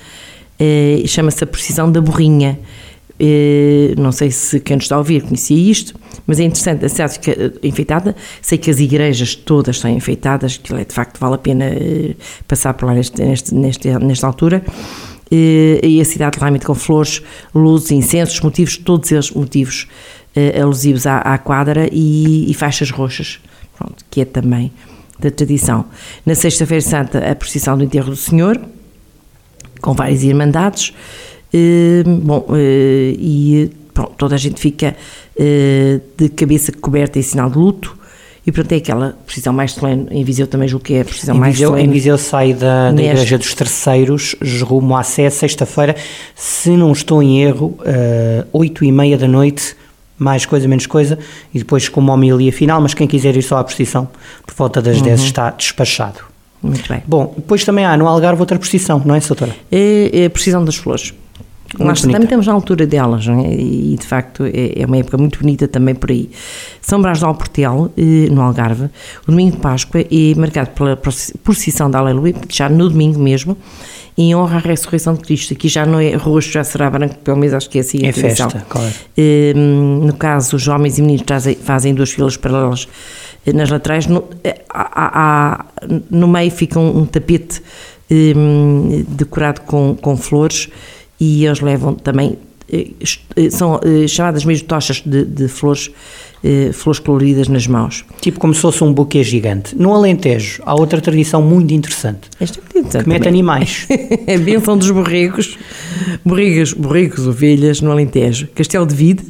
Eh, 0.59 1.03
chama-se 1.07 1.45
a 1.45 1.47
precisão 1.47 1.91
da 1.91 2.01
borrinha. 2.01 2.59
Eh, 3.19 3.95
não 3.97 4.13
sei 4.13 4.31
se 4.31 4.61
quem 4.61 4.77
nos 4.77 4.85
está 4.85 4.95
a 4.95 4.99
ouvir 4.99 5.23
conhecia 5.23 5.57
isto, 5.57 5.95
mas 6.27 6.39
é 6.39 6.45
interessante, 6.45 6.85
a 6.85 6.89
cidade 6.89 7.15
fica 7.15 7.31
eh, 7.33 7.53
enfeitada. 7.63 8.17
Sei 8.41 8.59
que 8.59 8.71
as 8.71 8.81
igrejas 8.81 9.35
todas 9.35 9.77
estão 9.77 9.91
enfeitadas, 9.91 10.57
que 10.57 10.73
é, 10.75 10.85
de 10.85 10.95
facto 10.95 11.19
vale 11.19 11.35
a 11.35 11.39
pena 11.39 11.67
passar 12.49 12.75
por 12.75 12.87
lá 12.87 12.95
neste, 12.95 13.23
neste, 13.23 13.55
neste 13.55 13.89
nesta 13.99 14.27
altura. 14.27 14.65
E 15.31 16.01
a 16.01 16.05
cidade 16.05 16.39
realmente 16.39 16.65
com 16.65 16.75
flores, 16.75 17.21
luzes, 17.53 17.91
incensos, 17.91 18.41
motivos, 18.41 18.77
todos 18.77 19.11
eles 19.11 19.31
motivos 19.33 19.89
alusivos 20.63 21.05
à, 21.05 21.19
à 21.19 21.37
quadra 21.37 21.89
e, 21.91 22.49
e, 22.49 22.55
faixas 22.55 22.91
roxas, 22.91 23.41
pronto, 23.77 24.05
que 24.09 24.21
é 24.21 24.25
também 24.25 24.71
da 25.19 25.29
tradição. 25.29 25.87
Na 26.25 26.37
Sexta-feira 26.37 26.81
Santa, 26.81 27.19
a 27.29 27.35
procissão 27.35 27.77
do 27.77 27.83
enterro 27.83 28.11
do 28.11 28.17
Senhor, 28.17 28.61
com 29.87 29.95
várias 29.95 30.25
irmandades. 30.25 30.93
Eh, 31.55 32.03
bom, 32.05 32.45
eh, 32.51 33.15
e 33.17 33.71
pronto, 33.95 34.15
toda 34.19 34.35
a 34.35 34.39
gente 34.39 34.61
fica 34.61 34.97
eh, 35.39 36.01
de 36.19 36.29
cabeça 36.31 36.73
coberta 36.73 37.21
em 37.21 37.23
sinal 37.23 37.49
de 37.49 37.57
luto. 37.57 37.97
E 38.45 38.51
pronto, 38.51 38.71
é 38.73 38.77
aquela 38.77 39.17
precisão 39.25 39.53
mais 39.53 39.73
solene. 39.73 40.09
Em 40.11 40.25
Viseu 40.25 40.49
também 40.49 40.67
julgo 40.67 40.85
que 40.85 40.95
é 40.95 41.03
a 41.03 41.05
precisão 41.05 41.37
em 41.37 41.39
mais 41.39 41.55
Viseu, 41.55 41.69
solene. 41.69 41.89
Em 41.89 41.93
Viseu 41.93 42.19
sai 42.19 42.53
da, 42.53 42.91
da 42.91 43.01
Igreja 43.01 43.39
dos 43.39 43.55
Terceiros, 43.55 44.35
rumo 44.61 44.97
à 44.97 45.05
Sé, 45.05 45.31
sexta-feira, 45.31 45.95
se 46.35 46.71
não 46.71 46.91
estou 46.91 47.23
em 47.23 47.43
erro, 47.43 47.79
oito 48.53 48.85
e 48.85 48.91
meia 48.91 49.17
da 49.17 49.27
noite, 49.27 49.77
mais 50.19 50.47
coisa, 50.47 50.67
menos 50.69 50.87
coisa, 50.87 51.19
e 51.53 51.59
depois 51.59 51.89
com 51.89 52.01
uma 52.01 52.13
homilia 52.13 52.53
final, 52.53 52.81
mas 52.81 52.95
quem 52.95 53.07
quiser 53.07 53.37
ir 53.37 53.43
só 53.43 53.59
à 53.59 53.65
procissão, 53.65 54.09
por 54.47 54.55
volta 54.55 54.81
das 54.81 54.99
uhum. 54.99 55.05
10 55.05 55.21
está 55.23 55.51
despachado. 55.51 56.36
Muito 56.63 56.89
bem. 56.89 57.03
Bom, 57.07 57.33
depois 57.37 57.65
também 57.65 57.85
há 57.85 57.97
no 57.97 58.07
Algarve 58.07 58.41
outra 58.41 58.59
precisão, 58.59 59.01
não 59.05 59.15
é, 59.15 59.21
doutora? 59.21 59.55
É, 59.71 60.23
é 60.23 60.27
a 60.27 60.31
precisão 60.31 60.65
das 60.65 60.77
flores. 60.77 61.15
Nós 61.79 62.01
também 62.01 62.23
estamos 62.23 62.47
na 62.47 62.53
altura 62.53 62.87
delas, 62.87 63.27
é? 63.29 63.55
e 63.55 63.97
de 63.99 64.07
facto 64.07 64.45
é, 64.45 64.81
é 64.81 64.87
uma 64.87 64.97
época 64.99 65.19
muito 65.19 65.41
bonita 65.41 65.67
também 65.67 65.95
por 65.95 66.11
aí. 66.11 66.31
São 66.81 67.03
Brás 67.03 67.21
do 67.21 67.27
Alportel, 67.27 67.91
eh, 67.97 68.31
no 68.31 68.41
Algarve, 68.41 68.85
o 69.27 69.31
domingo 69.31 69.57
de 69.57 69.63
Páscoa 69.63 70.01
é 70.01 70.35
marcado 70.37 70.71
pela 70.71 70.97
procissão 71.43 71.91
da 71.91 71.99
Aleluia, 71.99 72.35
já 72.49 72.69
no 72.69 72.89
domingo 72.89 73.19
mesmo, 73.19 73.57
em 74.17 74.35
honra 74.35 74.57
à 74.57 74.61
ressurreição 74.61 75.15
de 75.15 75.21
Cristo. 75.21 75.53
Aqui 75.53 75.69
já 75.69 75.85
não 75.85 75.99
é 75.99 76.15
roxo, 76.15 76.53
já 76.53 76.65
será 76.65 76.89
branco, 76.89 77.17
pelo 77.17 77.37
menos 77.37 77.53
acho 77.53 77.69
que 77.69 77.79
é 77.79 77.81
assim 77.81 78.07
a 78.07 78.09
É 78.09 78.13
festa, 78.13 78.65
claro. 78.69 78.93
No 80.05 80.15
caso, 80.15 80.57
os 80.57 80.69
homens 80.69 80.99
e 80.99 81.03
meninos 81.03 81.25
fazem 81.63 81.93
duas 81.93 82.11
filas 82.11 82.37
paralelas 82.37 82.89
nas 83.53 83.71
laterais, 83.71 84.07
no, 84.07 84.25
eh, 84.43 84.61
há, 84.69 85.11
há, 85.15 85.65
no 86.11 86.27
meio 86.27 86.51
fica 86.51 86.79
um, 86.79 87.01
um 87.01 87.07
tapete 87.07 87.63
um, 88.11 89.05
decorado 89.09 89.61
com, 89.63 89.97
com 90.01 90.17
flores 90.17 90.69
e 91.21 91.47
eles 91.47 91.61
levam 91.61 91.95
também, 91.95 92.39
eh, 92.71 92.89
eh, 93.37 93.51
são 93.51 93.81
chamadas 94.09 94.45
mesmo 94.45 94.67
tochas 94.67 95.01
de, 95.01 95.25
de 95.25 95.49
flores, 95.49 95.91
flores 96.75 97.01
coloridas 97.01 97.49
nas 97.49 97.67
mãos. 97.67 98.05
Tipo 98.21 98.39
como 98.39 98.55
se 98.55 98.61
fosse 98.61 98.83
um 98.85 98.93
buquê 98.93 99.23
gigante. 99.25 99.75
No 99.75 99.93
Alentejo 99.93 100.63
há 100.65 100.75
outra 100.75 101.01
tradição 101.01 101.43
muito 101.43 101.73
interessante. 101.73 102.29
Esta 102.39 102.59
é 102.59 102.63
muito 102.63 102.79
interessante 102.79 103.05
que 103.05 103.09
mete 103.09 103.29
animais. 103.29 103.87
a 104.33 104.39
bênção 104.39 104.77
dos 104.77 104.91
borregos, 104.91 105.57
borregos, 106.25 106.73
borregos, 106.73 107.27
ovelhas 107.27 107.81
no 107.81 107.91
Alentejo. 107.91 108.49
Castelo 108.55 108.87
de 108.87 108.95
Vide, 108.95 109.25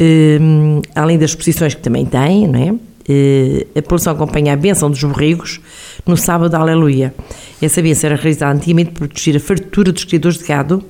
um, 0.00 0.82
além 0.94 1.18
das 1.18 1.30
exposições 1.30 1.74
que 1.74 1.80
também 1.80 2.04
tem, 2.04 2.48
não 2.48 2.58
é? 2.58 2.74
Eh, 3.08 3.66
a 3.74 3.82
população 3.82 4.12
acompanha 4.12 4.52
a 4.52 4.56
bênção 4.56 4.90
dos 4.90 5.02
borregos 5.02 5.60
no 6.06 6.16
sábado 6.16 6.50
da 6.50 6.58
Aleluia. 6.58 7.14
Essa 7.60 7.82
bênção 7.82 8.10
era 8.10 8.16
realizada 8.16 8.54
antigamente 8.54 8.90
para 8.90 9.06
proteger 9.06 9.36
a 9.36 9.40
fartura 9.40 9.92
dos 9.92 10.04
criadores 10.04 10.38
de 10.38 10.44
gado 10.44 10.84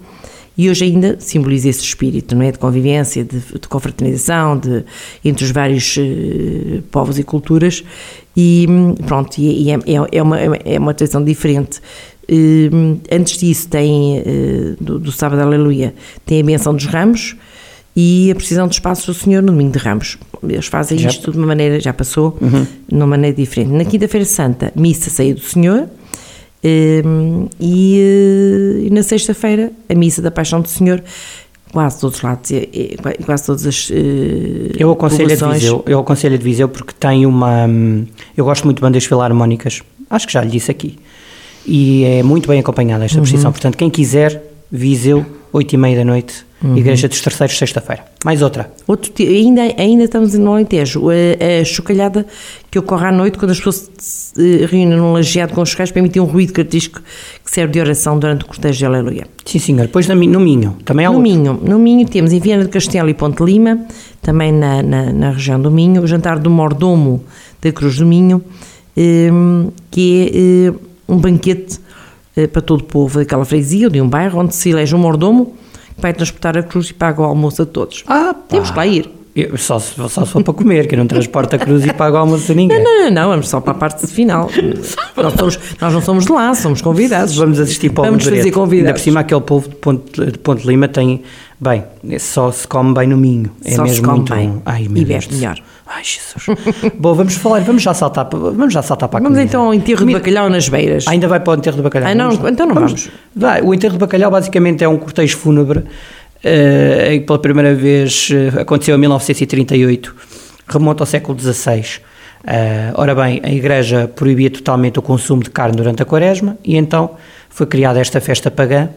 e 0.56 0.68
hoje 0.68 0.84
ainda 0.84 1.16
simboliza 1.18 1.68
esse 1.68 1.82
espírito, 1.82 2.34
não 2.36 2.42
é? 2.42 2.52
De 2.52 2.58
convivência, 2.58 3.24
de, 3.24 3.38
de 3.40 3.68
confraternização, 3.68 4.58
de, 4.58 4.84
entre 5.24 5.44
os 5.44 5.50
vários 5.50 5.96
uh, 5.96 6.82
povos 6.90 7.18
e 7.18 7.24
culturas, 7.24 7.82
e 8.36 8.66
pronto, 9.06 9.38
e, 9.38 9.64
e 9.64 9.70
é, 9.70 9.74
é, 9.74 10.18
é, 10.18 10.22
uma, 10.22 10.38
é 10.38 10.78
uma 10.78 10.92
tradição 10.92 11.24
diferente. 11.24 11.80
Uh, 12.30 13.00
antes 13.10 13.38
disso 13.38 13.68
tem, 13.68 14.22
do, 14.78 14.98
do 14.98 15.10
sábado 15.10 15.40
aleluia, 15.40 15.94
tem 16.26 16.40
a 16.40 16.44
benção 16.44 16.74
dos 16.74 16.84
ramos, 16.84 17.34
e 17.94 18.30
a 18.30 18.34
precisão 18.34 18.66
do 18.66 18.72
espaço 18.72 19.06
do 19.06 19.14
Senhor 19.14 19.42
no 19.42 19.52
domingo 19.52 19.72
de 19.72 19.78
Ramos. 19.78 20.18
Eles 20.42 20.66
fazem 20.66 20.98
já. 20.98 21.10
isto 21.10 21.30
de 21.30 21.38
uma 21.38 21.46
maneira, 21.46 21.78
já 21.78 21.92
passou, 21.92 22.36
uhum. 22.40 22.66
de 22.88 22.94
uma 22.94 23.06
maneira 23.06 23.36
diferente. 23.36 23.70
Na 23.70 23.84
Quinta-feira 23.84 24.24
Santa, 24.24 24.72
missa 24.74 25.10
saída 25.10 25.38
do 25.38 25.46
Senhor, 25.46 25.88
um, 26.64 27.48
e, 27.60 27.98
eh, 27.98 28.86
e, 28.86 28.90
na 28.90 29.02
sexta-feira, 29.02 29.72
a 29.88 29.94
missa 29.94 30.22
da 30.22 30.30
Paixão 30.30 30.60
do 30.60 30.68
Senhor, 30.68 31.02
quase 31.72 32.00
todos 32.00 32.18
os 32.18 32.22
lados, 32.22 32.50
quase 33.26 33.46
todas 33.46 33.66
as 33.66 33.90
uh, 33.90 33.94
eu 34.78 34.90
aconselho 34.90 35.32
a 35.32 35.52
Viseu, 35.52 35.84
Eu 35.86 35.98
aconselho 35.98 36.34
a 36.34 36.38
de 36.38 36.44
Viseu 36.44 36.68
porque 36.68 36.92
tem 36.98 37.26
uma... 37.26 37.66
Hum, 37.66 38.06
eu 38.36 38.44
gosto 38.44 38.64
muito 38.64 38.76
de 38.76 38.82
bandas 38.82 39.04
filarmónicas, 39.04 39.82
acho 40.08 40.26
que 40.26 40.32
já 40.32 40.42
lhe 40.42 40.50
disse 40.50 40.70
aqui, 40.70 40.98
e 41.66 42.04
é 42.04 42.22
muito 42.22 42.48
bem 42.48 42.60
acompanhada 42.60 43.04
esta 43.04 43.18
uhum. 43.18 43.42
Portanto, 43.42 43.76
quem 43.76 43.90
quiser, 43.90 44.40
Viseu, 44.70 45.26
oito 45.52 45.72
e 45.72 45.76
meia 45.76 45.96
da 45.96 46.04
noite, 46.04 46.44
Uhum. 46.62 46.76
Igreja 46.76 47.08
dos 47.08 47.20
Terceiros, 47.20 47.58
sexta-feira. 47.58 48.04
Mais 48.24 48.40
outra. 48.40 48.72
Outro, 48.86 49.12
ainda, 49.18 49.62
ainda 49.76 50.04
estamos 50.04 50.32
no 50.34 50.52
Alentejo. 50.52 51.08
A, 51.10 51.60
a 51.60 51.64
chocalhada 51.64 52.24
que 52.70 52.78
ocorre 52.78 53.06
à 53.06 53.12
noite, 53.12 53.36
quando 53.36 53.50
as 53.50 53.58
pessoas 53.58 53.90
se 53.98 54.64
reúnem 54.66 54.96
num 54.96 55.12
lajeado 55.12 55.54
com 55.54 55.60
os 55.60 55.70
chocalhos, 55.70 55.90
para 55.90 56.00
emitir 56.00 56.22
um 56.22 56.24
ruído 56.24 56.52
característico 56.52 57.00
que 57.44 57.50
serve 57.50 57.72
de 57.72 57.80
oração 57.80 58.16
durante 58.16 58.44
o 58.44 58.46
cortejo 58.46 58.78
de 58.78 58.86
Aleluia. 58.86 59.26
Sim, 59.44 59.58
senhor. 59.58 59.86
Depois 59.86 60.06
no 60.06 60.14
Minho, 60.14 60.76
também 60.84 61.04
há 61.04 61.10
no 61.10 61.16
outro. 61.16 61.32
Minho. 61.32 61.60
No 61.62 61.78
Minho 61.80 62.06
temos 62.06 62.32
em 62.32 62.38
Viana 62.38 62.62
de 62.62 62.70
Castelo 62.70 63.08
e 63.08 63.14
Ponte 63.14 63.42
Lima, 63.42 63.84
também 64.20 64.52
na, 64.52 64.82
na, 64.82 65.12
na 65.12 65.30
região 65.32 65.60
do 65.60 65.70
Minho, 65.70 66.02
o 66.02 66.06
jantar 66.06 66.38
do 66.38 66.48
Mordomo 66.48 67.24
da 67.60 67.72
Cruz 67.72 67.96
do 67.96 68.06
Minho, 68.06 68.42
ehm, 68.96 69.68
que 69.90 70.30
é 70.32 70.68
eh, 70.68 70.74
um 71.08 71.18
banquete 71.18 71.80
eh, 72.36 72.46
para 72.46 72.62
todo 72.62 72.82
o 72.82 72.84
povo 72.84 73.18
daquela 73.18 73.44
freguesia 73.44 73.88
ou 73.88 73.92
de 73.92 74.00
um 74.00 74.08
bairro, 74.08 74.40
onde 74.40 74.54
se 74.54 74.70
elege 74.70 74.94
um 74.94 74.98
mordomo 74.98 75.56
vai 75.98 76.12
transportar 76.12 76.56
a 76.56 76.62
cruz 76.62 76.90
e 76.90 76.94
paga 76.94 77.20
o 77.20 77.24
almoço 77.24 77.62
a 77.62 77.66
todos. 77.66 78.04
Ah, 78.06 78.34
pá. 78.34 78.40
Temos 78.48 78.70
que 78.70 78.76
lá 78.76 78.86
ir. 78.86 79.10
Eu, 79.34 79.56
só, 79.56 79.78
só 79.78 80.08
se 80.08 80.30
for 80.30 80.44
para 80.44 80.52
comer, 80.52 80.86
que 80.86 80.94
eu 80.94 80.98
não 80.98 81.06
transporto 81.06 81.56
a 81.56 81.58
cruz 81.58 81.86
e 81.86 81.92
pago 81.94 82.16
o 82.16 82.20
almoço 82.20 82.52
a 82.52 82.54
ninguém. 82.54 82.82
Não, 82.82 83.04
não, 83.04 83.10
não, 83.10 83.28
vamos 83.30 83.48
só 83.48 83.62
para 83.62 83.72
a 83.72 83.74
parte 83.74 84.06
final. 84.06 84.50
nós, 85.16 85.32
somos, 85.32 85.58
nós 85.80 85.92
não 85.94 86.02
somos 86.02 86.26
de 86.26 86.32
lá, 86.32 86.54
somos 86.54 86.82
convidados. 86.82 87.34
Vamos 87.36 87.58
assistir 87.58 87.90
para 87.90 88.02
o 88.02 88.04
Vamos 88.04 88.24
fazer 88.24 88.50
convidados. 88.50 88.88
Ainda 88.88 88.92
por 88.92 89.00
cima, 89.00 89.20
aquele 89.20 89.40
povo 89.40 89.70
de 89.70 89.76
Ponte, 89.76 90.26
de 90.26 90.38
Ponte 90.38 90.66
Lima 90.66 90.86
tem. 90.86 91.22
Bem, 91.62 91.84
só 92.18 92.50
se 92.50 92.66
come 92.66 92.92
bem 92.92 93.06
no 93.06 93.16
Minho. 93.16 93.48
É 93.64 93.70
só 93.76 93.82
mesmo 93.84 93.96
se 93.96 94.02
come 94.02 94.16
muito 94.16 94.34
bem. 94.34 94.48
bom. 94.48 94.62
Ai, 94.66 94.82
e 94.82 94.88
bebe 95.04 95.28
melhor. 95.32 95.56
Ai, 95.86 96.02
Jesus. 96.02 96.58
Bom, 96.98 97.14
vamos 97.14 97.34
falar, 97.36 97.60
vamos 97.60 97.82
já 97.82 97.94
saltar, 97.94 98.26
vamos 98.30 98.72
já 98.74 98.82
saltar 98.82 99.08
para 99.08 99.18
a 99.18 99.22
Vamos 99.22 99.36
comida. 99.36 99.48
então 99.48 99.66
ao 99.66 99.74
enterro 99.74 100.00
Comida- 100.00 100.18
de 100.18 100.24
bacalhau 100.24 100.50
nas 100.50 100.68
beiras. 100.68 101.06
Ainda 101.06 101.28
vai 101.28 101.38
para 101.38 101.52
o 101.52 101.56
enterro 101.56 101.76
do 101.76 101.82
bacalhau? 101.84 102.10
Ah, 102.10 102.14
não, 102.16 102.30
Vamos 102.32 102.50
então 102.50 102.66
não 102.66 102.74
vamos. 102.74 103.08
Vai, 103.36 103.62
o 103.62 103.72
enterro 103.72 103.92
do 103.94 103.98
bacalhau 104.00 104.30
basicamente 104.30 104.82
é 104.82 104.88
um 104.88 104.96
cortejo 104.98 105.36
fúnebre 105.36 105.84
que 106.40 107.20
pela 107.26 107.38
primeira 107.38 107.74
vez 107.74 108.28
eh, 108.32 108.60
aconteceu 108.62 108.96
em 108.96 108.98
1938, 108.98 110.14
remonta 110.66 111.02
ao 111.02 111.06
século 111.06 111.38
XVI. 111.38 112.00
Eh, 112.44 112.90
ora 112.94 113.14
bem, 113.14 113.40
a 113.44 113.50
Igreja 113.52 114.08
proibia 114.08 114.50
totalmente 114.50 114.98
o 114.98 115.02
consumo 115.02 115.42
de 115.44 115.50
carne 115.50 115.76
durante 115.76 116.02
a 116.02 116.04
quaresma 116.04 116.56
e 116.64 116.76
então 116.76 117.10
foi 117.48 117.66
criada 117.66 118.00
esta 118.00 118.20
festa 118.20 118.50
pagã. 118.50 118.88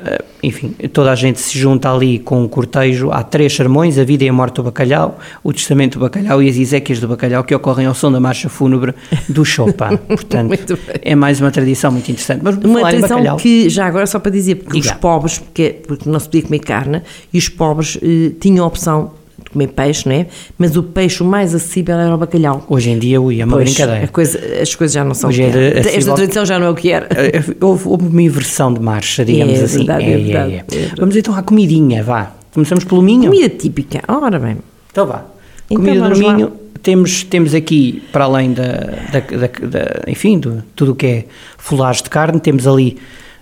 Eh, 0.00 0.24
enfim, 0.44 0.68
toda 0.92 1.10
a 1.10 1.14
gente 1.16 1.40
se 1.40 1.58
junta 1.58 1.92
ali 1.92 2.20
com 2.20 2.42
um 2.42 2.48
cortejo. 2.48 3.10
Há 3.10 3.22
três 3.22 3.54
sermões: 3.54 3.98
a 3.98 4.04
vida 4.04 4.24
e 4.24 4.28
a 4.28 4.32
morte 4.32 4.56
do 4.56 4.62
bacalhau, 4.62 5.18
o 5.42 5.52
testamento 5.52 5.98
do 5.98 6.04
bacalhau 6.04 6.40
e 6.42 6.48
as 6.48 6.56
Ezequias 6.56 7.00
do 7.00 7.08
bacalhau, 7.08 7.42
que 7.42 7.54
ocorrem 7.54 7.86
ao 7.86 7.94
som 7.94 8.12
da 8.12 8.20
marcha 8.20 8.48
fúnebre 8.48 8.94
do 9.28 9.44
Chopin. 9.44 9.96
Portanto, 10.06 10.78
é 11.02 11.14
mais 11.14 11.40
uma 11.40 11.50
tradição 11.50 11.90
muito 11.90 12.08
interessante. 12.10 12.42
Mas 12.44 12.56
Uma 12.56 12.88
atenção 12.88 13.18
bacalhau, 13.18 13.36
que, 13.38 13.68
já 13.68 13.86
agora, 13.86 14.06
só 14.06 14.20
para 14.20 14.30
dizer, 14.30 14.56
porque 14.56 14.80
Diga. 14.80 14.94
os 14.94 15.00
pobres, 15.00 15.38
porque, 15.38 15.80
porque 15.86 16.08
não 16.08 16.20
se 16.20 16.26
podia 16.26 16.42
comer 16.42 16.60
carne, 16.60 17.02
e 17.32 17.38
os 17.38 17.48
pobres 17.48 17.98
eh, 18.00 18.32
tinham 18.38 18.64
a 18.64 18.68
opção 18.68 19.12
de 19.48 19.52
comer 19.52 19.68
peixe, 19.68 20.08
não 20.08 20.14
é? 20.14 20.26
Mas 20.58 20.76
o 20.76 20.82
peixe 20.82 21.22
mais 21.24 21.54
acessível 21.54 21.96
era 21.98 22.14
o 22.14 22.18
bacalhau. 22.18 22.64
hoje 22.68 22.90
em 22.90 22.98
dia, 22.98 23.20
ui, 23.20 23.40
é 23.40 23.44
uma 23.44 23.56
Pois, 23.56 23.70
brincadeira. 23.70 24.08
coisa- 24.08 24.38
as 24.62 24.74
coisas 24.74 24.94
já 24.94 25.02
não 25.04 25.14
são 25.14 25.30
Hoje 25.30 25.42
o 25.42 25.46
é 25.46 25.50
que 25.50 25.58
era. 25.58 25.80
de- 25.82 25.88
Esta 25.96 26.14
tradição 26.14 26.44
já 26.46 26.58
não 26.58 26.66
é 26.66 26.70
o 26.70 26.74
que 26.74 26.90
era. 26.90 27.08
Eh, 27.16 27.42
Houve, 27.60 27.88
houve 27.88 28.06
uma 28.06 28.22
inversão 28.22 28.72
de 28.72 28.80
marcha, 28.80 29.24
digamos 29.24 29.58
É 29.58 29.64
assim. 29.64 29.78
verdade, 29.78 30.04
é 30.04 30.16
verdade, 30.16 30.54
é 30.54 30.64
verdade. 30.76 30.94
Vamos 31.00 31.16
então 31.16 31.34
à 31.34 31.42
comidinha, 31.42 32.02
vá. 32.02 32.32
Começamos 32.52 32.84
pelo 32.84 33.02
Minho? 33.02 33.30
Comida 33.30 33.48
típica. 33.48 34.00
Ora 34.08 34.38
bem. 34.38 34.56
Então 34.90 35.06
vá. 35.06 35.24
Então 35.70 35.84
Comida 35.84 36.08
do 36.08 36.22
lá. 36.26 36.34
Minho. 36.34 36.52
Temos, 36.82 37.24
temos 37.24 37.54
aqui, 37.54 38.02
para 38.12 38.24
além 38.24 38.52
da, 38.52 38.62
da, 38.62 39.20
da- 39.20 39.66
da- 39.66 40.02
enfim, 40.06 40.38
do, 40.38 40.62
tudo 40.76 40.92
o 40.92 40.94
que 40.94 41.06
é 41.06 41.24
folagem 41.58 42.04
de 42.04 42.08
carne, 42.10 42.38
temos 42.40 42.66
ali 42.66 42.96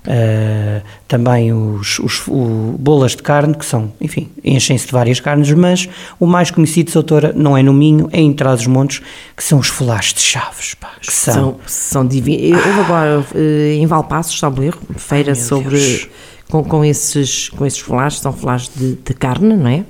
eh, 0.07 0.83
também 1.09 1.53
os, 1.53 1.99
os 1.99 2.27
o- 2.29 2.77
bolas 2.79 3.13
de 3.17 3.23
carne, 3.23 3.55
que 3.55 3.65
são, 3.65 3.93
enfim, 4.01 4.29
enchem-se 4.45 4.87
de 4.87 4.93
várias 4.93 5.21
carnes, 5.21 5.51
mas 5.53 5.89
o 6.19 6.27
mais 6.27 6.51
conhecido, 6.51 6.93
doutora, 6.93 7.33
não 7.35 7.57
é 7.57 7.63
no 7.63 7.73
Minho, 7.73 8.09
é 8.13 8.21
em 8.21 8.33
Trás-os-Montes, 8.33 9.03
que 9.37 9.43
são 9.45 9.59
os 9.59 9.69
folares 9.69 10.13
de 10.15 10.21
chaves, 10.21 10.75
pá, 10.75 10.91
que 11.01 11.13
são... 11.13 11.35
São, 11.35 11.57
são 11.67 12.07
divinos. 12.07 12.65
Houve 12.65 12.81
agora 12.81 13.27
eh, 13.35 13.75
em 13.75 13.87
Valpassos, 13.87 14.39
salvo 14.39 14.63
erro, 14.63 14.81
feira 14.97 15.33
Ai, 15.33 15.35
sobre. 15.37 15.79
Deus. 15.79 16.09
Com, 16.49 16.63
com, 16.63 16.85
esses, 16.85 17.49
com 17.49 17.67
esses 17.67 17.81
folares, 17.81 18.21
são 18.21 18.33
folares 18.33 18.71
de, 18.75 18.95
de 18.95 19.15
carne, 19.15 19.57
não 19.57 19.67
é? 19.69 19.85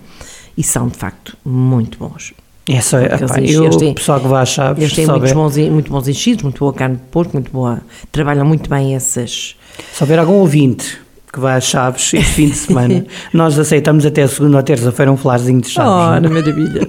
E 0.56 0.62
são, 0.62 0.88
de 0.88 0.96
facto, 0.96 1.36
muito 1.44 1.98
bons. 1.98 2.32
É 2.68 2.80
só, 2.80 2.98
epá, 2.98 3.40
eu, 3.40 3.64
o 3.66 3.94
pessoal 3.94 4.20
que 4.20 4.26
vai 4.26 4.42
às 4.42 4.48
chaves, 4.48 4.82
Eles 4.82 4.94
têm 4.94 5.06
muitos 5.06 5.32
bons, 5.32 5.56
muito 5.56 5.90
bons 5.90 6.08
enchidos, 6.08 6.42
muito 6.42 6.58
boa 6.58 6.72
carne 6.72 6.96
de 6.96 7.02
porco, 7.12 7.32
muito 7.34 7.50
boa. 7.50 7.80
Trabalham 8.10 8.44
muito 8.44 8.68
bem 8.68 8.94
essas. 8.94 9.54
Se 9.92 10.02
houver 10.02 10.18
algum 10.18 10.34
ouvinte 10.34 10.98
que 11.32 11.40
vai 11.40 11.56
às 11.56 11.64
Chaves 11.64 12.14
este 12.14 12.32
fim 12.32 12.48
de 12.48 12.56
semana, 12.56 13.06
nós 13.32 13.58
aceitamos 13.58 14.06
até 14.06 14.22
a 14.22 14.28
segunda 14.28 14.56
ou 14.56 14.62
terça-feira 14.62 15.12
um 15.12 15.16
flarzinho 15.16 15.60
de 15.60 15.68
Chaves. 15.68 15.90
Ora, 15.92 16.28
maravilha! 16.30 16.88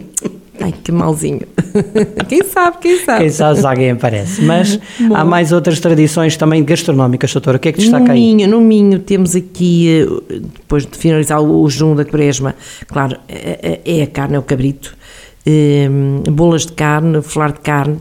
Ai, 0.60 0.74
que 0.84 0.92
malzinho! 0.92 1.42
Quem 2.28 2.44
sabe, 2.44 2.78
quem 2.82 3.00
sabe? 3.06 3.20
Quem 3.20 3.30
sabe 3.30 3.60
se 3.60 3.66
alguém 3.68 3.92
aparece. 3.92 4.42
Mas 4.42 4.80
há 5.14 5.24
mais 5.24 5.52
outras 5.52 5.80
tradições 5.80 6.36
também 6.36 6.64
gastronómicas, 6.64 7.32
doutora. 7.32 7.58
O 7.58 7.60
que 7.60 7.70
é 7.70 7.72
que 7.72 7.80
destaca 7.80 8.06
no 8.06 8.12
aí? 8.12 8.20
Minho, 8.20 8.48
no 8.48 8.60
Minho 8.60 9.00
temos 9.00 9.36
aqui, 9.36 10.08
eh, 10.32 10.40
depois 10.40 10.86
de 10.86 10.98
finalizar 10.98 11.40
o 11.40 11.62
o 11.62 11.70
jejum 11.70 11.96
da 11.96 12.04
quaresma, 12.04 12.56
claro, 12.88 13.18
é 13.30 13.80
é 13.86 14.02
a 14.02 14.08
carne, 14.08 14.36
é 14.36 14.40
o 14.40 14.42
cabrito, 14.42 14.96
eh, 14.96 15.07
bolas 16.32 16.66
de 16.66 16.74
carne, 16.74 17.22
folar 17.22 17.52
de 17.54 17.60
carne, 17.60 17.98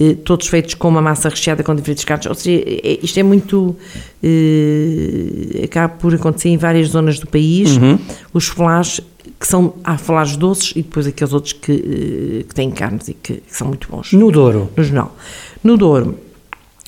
eh, 0.00 0.14
todos 0.24 0.46
feitos 0.48 0.74
com 0.74 0.88
uma 0.88 1.00
massa 1.02 1.28
recheada 1.28 1.62
com 1.62 1.74
diferentes 1.74 2.04
carnes, 2.04 2.26
ou 2.26 2.34
seja, 2.34 2.62
é- 2.66 2.98
isto 3.02 3.18
é 3.18 3.22
muito, 3.22 3.76
eh, 4.22 5.64
acaba 5.64 5.88
por 5.94 6.14
acontecer 6.14 6.48
em 6.50 6.56
várias 6.56 6.88
zonas 6.88 7.18
do 7.18 7.26
país, 7.26 7.76
Uhum. 7.76 7.98
os 8.32 8.46
folares 8.46 9.00
que 9.38 9.46
são, 9.46 9.74
há 9.82 9.96
folares 9.98 10.36
doces 10.36 10.70
e 10.72 10.82
depois 10.82 11.06
aqueles 11.06 11.32
outros 11.32 11.52
que, 11.52 11.72
eh, 11.72 12.44
que 12.48 12.54
têm 12.54 12.70
carnes 12.70 13.08
e 13.08 13.14
que, 13.14 13.34
que 13.34 13.42
são 13.56 13.68
muito 13.68 13.88
bons 13.90 14.12
No 14.12 14.30
Douro. 14.30 14.68
no 14.76 14.84
jornal. 14.84 15.16
No 15.64 15.76
Douro, 15.76 16.16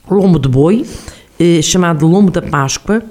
lombo 0.08 0.38
de 0.38 0.48
boi, 0.48 0.84
eh, 1.38 1.60
chamado 1.62 2.06
lombo 2.06 2.30
da 2.30 2.42
Páscoa, 2.42 3.02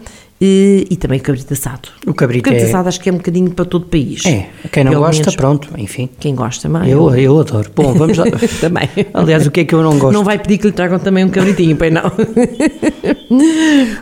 eh, 0.45 0.85
e 0.89 0.95
também 0.97 1.19
cabrito 1.19 1.53
assado. 1.53 1.87
O 2.05 2.13
cabrito 2.13 2.41
O 2.41 2.51
cabrito 2.51 2.65
é- 2.65 2.69
assado 2.69 2.89
acho 2.89 2.99
que 2.99 3.07
é 3.09 3.13
um 3.13 3.17
bocadinho 3.17 3.49
para 3.51 3.63
todo 3.63 3.83
o 3.83 3.85
país. 3.85 4.25
É, 4.25 4.47
quem 4.71 4.83
não 4.83 4.95
gosta, 4.95 5.21
menos 5.21 5.35
pronto, 5.37 5.69
enfim. 5.77 6.09
Quem 6.19 6.35
gosta 6.35 6.67
mais. 6.67 6.89
Eu, 6.91 7.15
eu 7.15 7.39
adoro. 7.39 7.69
Bom, 7.75 7.93
vamos 7.93 8.17
lá. 8.17 8.25
também. 8.59 8.89
Aliás, 9.13 9.47
o 9.47 9.51
que 9.51 9.61
é 9.61 9.65
que 9.65 9.73
eu 9.73 9.81
não 9.81 9.97
gosto? 9.97 10.13
Não 10.13 10.23
vai 10.23 10.37
pedir 10.37 10.57
que 10.57 10.67
lhe 10.67 10.73
tragam 10.73 10.99
também 10.99 11.23
um 11.23 11.29
cabritinho, 11.29 11.75
pois 11.77 11.93
não. 11.93 12.03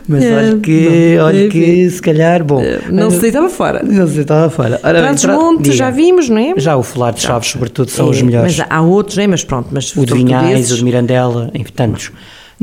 Mas 0.08 0.24
olha 0.24 0.58
que, 0.58 1.16
bom, 1.18 1.24
olha 1.24 1.46
enfim. 1.46 1.48
que 1.60 1.90
se 1.90 2.02
calhar, 2.02 2.44
bom. 2.44 2.60
Não 2.90 3.10
sei, 3.10 3.28
estava 3.28 3.48
fora. 3.48 3.82
Não 3.82 4.06
sei, 4.06 4.22
estava 4.22 4.50
fora. 4.50 4.80
Ora 4.82 4.92
bem, 4.94 5.02
Trás 5.02 5.20
tra- 5.22 5.34
Monte, 5.34 5.62
diga. 5.64 5.76
já 5.76 5.90
vimos, 5.90 6.28
não 6.28 6.38
é? 6.38 6.54
Já 6.56 6.76
o 6.76 6.82
folar 6.82 7.12
de 7.12 7.20
Chaves, 7.20 7.48
sobretudo, 7.50 7.90
são 7.90 8.08
os 8.10 8.18
É, 8.18 8.22
melhores. 8.22 8.58
Mas 8.58 8.66
há 8.68 8.80
outros, 8.82 9.16
não 9.16 9.24
é? 9.24 9.26
Mas 9.26 9.44
pronto, 9.44 9.68
mas 9.72 9.94
O 9.96 10.04
de 10.04 10.12
Vinhais, 10.14 10.70
o 10.72 10.76
de 10.76 10.84
Mirandela, 10.84 11.50
enfim, 11.54 11.72
tantos. 11.74 12.10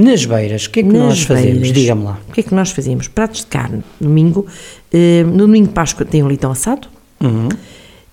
Nas 0.01 0.23
beiras, 0.25 0.65
o 0.65 0.69
que 0.69 0.79
é 0.79 0.83
que 0.83 0.89
Nas 0.89 1.01
nós 1.09 1.23
fazemos? 1.23 1.73
Diga-me 1.73 2.03
lá. 2.05 2.17
O 2.29 2.31
que 2.31 2.39
é 2.39 2.43
que 2.43 2.55
nós 2.55 2.71
fazemos? 2.71 3.07
Pratos 3.09 3.41
de 3.41 3.47
carne, 3.47 3.83
domingo. 3.99 4.45
eh, 4.93 5.23
no 5.25 5.39
domingo 5.39 5.67
de 5.67 5.73
Páscoa 5.73 6.05
tem 6.05 6.23
o 6.23 6.27
leitão 6.27 6.51
assado. 6.51 6.87
Uhum. 7.21 7.49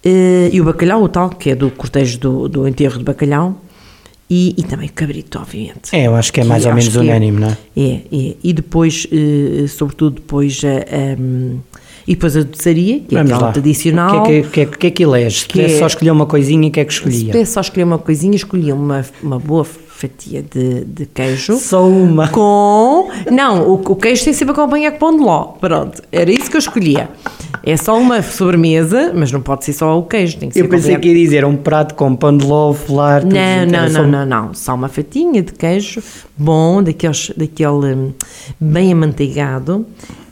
eh, 0.05 0.51
e 0.53 0.61
o 0.61 0.65
bacalhau, 0.65 1.03
o 1.03 1.09
tal, 1.09 1.31
que 1.31 1.51
é 1.51 1.55
do 1.55 1.71
cortejo 1.71 2.19
do, 2.19 2.49
do 2.49 2.67
enterro 2.67 2.99
de 2.99 3.05
bacalhau. 3.05 3.63
E, 4.29 4.55
e 4.59 4.63
também 4.65 4.89
o 4.89 4.93
cabrito, 4.93 5.39
obviamente. 5.39 5.95
É, 5.95 6.09
eu 6.09 6.17
acho 6.17 6.33
que 6.33 6.41
é 6.41 6.45
mais 6.45 6.65
ou 6.65 6.73
acho 6.73 6.77
menos 6.81 6.93
que 6.93 6.99
é. 6.99 7.01
unânime, 7.03 7.39
não 7.41 7.49
é? 7.49 7.57
É, 7.77 7.91
é. 8.13 8.35
E 8.43 8.53
depois, 8.53 9.07
eh, 9.13 9.69
sobretudo, 9.69 10.17
depois 10.17 10.61
a. 10.65 10.69
a- 10.79 11.57
e 12.09 12.15
depois 12.15 12.37
a 12.37 12.43
doçaria, 12.43 13.01
que 13.01 13.15
é 13.17 13.19
Vamos 13.19 13.33
aquela 13.33 13.47
lá. 13.49 13.53
tradicional. 13.53 14.21
O 14.21 14.23
que 14.27 14.33
é 14.33 14.43
que, 14.43 14.49
que, 14.49 14.61
é, 14.61 14.67
que- 14.67 14.79
que 14.79 14.87
é 14.87 14.91
que 14.91 15.03
elege? 15.05 15.41
Se 15.41 15.47
Que 15.47 15.53
pudesse 15.55 15.75
é- 15.75 15.79
só 15.79 15.87
escolher 15.87 16.11
uma 16.13 16.27
coisinha, 16.27 16.69
o 16.69 16.71
que 16.73 16.79
é 16.81 16.85
que 16.85 16.93
Se 16.93 16.99
escolhia? 17.01 17.33
pudesse 17.33 17.53
só 17.53 17.61
escolher 17.61 17.83
uma 17.85 17.99
coisinha, 17.99 18.35
escolhia 18.37 18.75
uma, 18.77 19.05
uma 19.23 19.39
boa 19.41 19.65
fatia 19.97 20.43
de, 20.43 20.85
de 20.85 21.07
queijo. 21.07 21.57
Só 21.57 21.89
uma. 21.89 22.29
Com. 22.29 23.09
Não, 23.31 23.67
o, 23.67 23.75
o 23.75 23.97
queijo 23.97 24.25
tem 24.25 24.33
sempre 24.33 24.53
acompanhar 24.53 24.93
com 24.93 24.99
pão 24.99 25.17
de 25.17 25.23
ló. 25.23 25.45
Pronto, 25.59 26.03
era 26.13 26.31
isso 26.31 26.51
que 26.51 26.57
eu 26.57 26.61
escolhia. 26.61 27.09
é 27.65 27.77
só 27.77 27.99
uma 27.99 28.21
sobremesa, 28.23 29.13
mas 29.15 29.33
não 29.33 29.41
pode 29.41 29.65
ser 29.65 29.73
só 29.73 29.99
o 29.99 30.03
queijo, 30.03 30.37
tem 30.39 30.51
que 30.51 30.59
Eu 30.59 30.69
pensei 30.69 30.97
que 30.99 31.09
ia 31.09 31.15
dizer 31.15 31.45
um 31.45 31.57
prato 31.57 31.95
com 31.95 32.15
pão 32.15 32.37
de 32.37 32.45
love, 32.45 32.93
lar, 32.93 33.23
tudo 33.23 33.35
Não, 33.35 33.67
não, 33.67 33.89
não, 33.89 34.09
não, 34.09 34.27
não. 34.27 34.55
Só 34.55 34.75
uma 34.75 34.89
fatinha 34.89 35.43
de 35.43 35.53
queijo 35.53 36.03
bom, 36.37 36.83
daqueles, 36.83 37.33
daquele 37.35 37.95
hum, 37.95 38.13
bem 38.61 38.93
amanteigado 38.93 39.87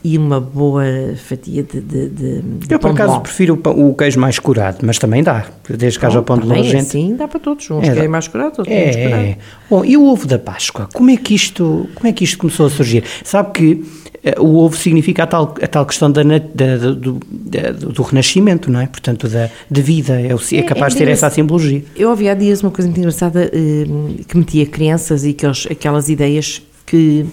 e 0.07 0.19
uma 0.19 0.39
boa 0.39 0.83
fatia 1.15 1.63
de, 1.63 1.81
de, 1.81 2.09
de, 2.09 2.43
Eu, 2.69 2.77
por 2.77 2.91
acaso, 2.91 3.19
prefiro 3.21 3.59
o, 3.65 3.89
o 3.89 3.95
queijo 3.95 4.19
mais 4.19 4.37
curado, 4.37 4.77
mas 4.83 4.99
também 4.99 5.23
dá. 5.23 5.45
Desde 5.67 5.97
que 5.97 6.05
haja 6.05 6.19
o 6.19 6.23
pão 6.23 6.37
de 6.37 6.45
love, 6.45 6.61
gente. 6.63 6.77
Assim 6.81 7.15
dá 7.15 7.27
para 7.27 7.39
todos. 7.39 7.69
Uns 7.71 7.83
É, 7.83 7.87
querem 7.87 8.03
dá. 8.03 8.09
mais 8.09 8.27
curado, 8.27 8.53
outros 8.59 8.67
É, 8.77 9.03
curado. 9.03 9.23
é. 9.23 9.37
Bom, 9.67 9.83
e 9.83 9.97
o 9.97 10.05
ovo 10.05 10.27
da 10.27 10.37
Páscoa? 10.37 10.87
Como 10.93 11.09
é 11.09 11.17
que 11.17 11.33
isto, 11.33 11.89
como 11.95 12.07
é 12.07 12.13
que 12.13 12.23
isto 12.23 12.37
começou 12.37 12.67
a 12.67 12.69
surgir? 12.69 13.03
Sabe 13.23 13.51
que 13.51 13.83
eh, 14.23 14.35
o 14.39 14.57
ovo 14.57 14.77
significa 14.77 15.23
a 15.23 15.27
tal, 15.27 15.55
a 15.59 15.67
tal 15.67 15.85
questão 15.87 16.11
da, 16.11 16.21
da- 16.21 16.77
do, 16.93 17.19
da- 17.31 17.71
do 17.71 18.03
renascimento, 18.03 18.69
não 18.69 18.79
é? 18.81 18.85
Portanto, 18.85 19.27
da, 19.27 19.49
de 19.71 19.81
vida. 19.81 20.21
É, 20.21 20.35
o- 20.35 20.39
é 20.51 20.57
É, 20.57 20.61
capaz 20.61 20.93
é 20.93 20.99
de 20.99 21.03
ter 21.05 21.11
essa 21.11 21.29
simbologia. 21.31 21.83
Eu 21.95 22.11
ouvi 22.11 22.29
há 22.29 22.35
dias 22.35 22.61
uma 22.61 22.69
coisa 22.69 22.87
muito 22.87 22.99
engraçada 22.99 23.49
hum, 23.51 24.17
que 24.27 24.37
metia 24.37 24.67
crianças 24.67 25.23
e 25.25 25.29
aqueles, 25.31 25.65
aquelas 25.71 26.09
ideias 26.09 26.61
que 26.85 27.25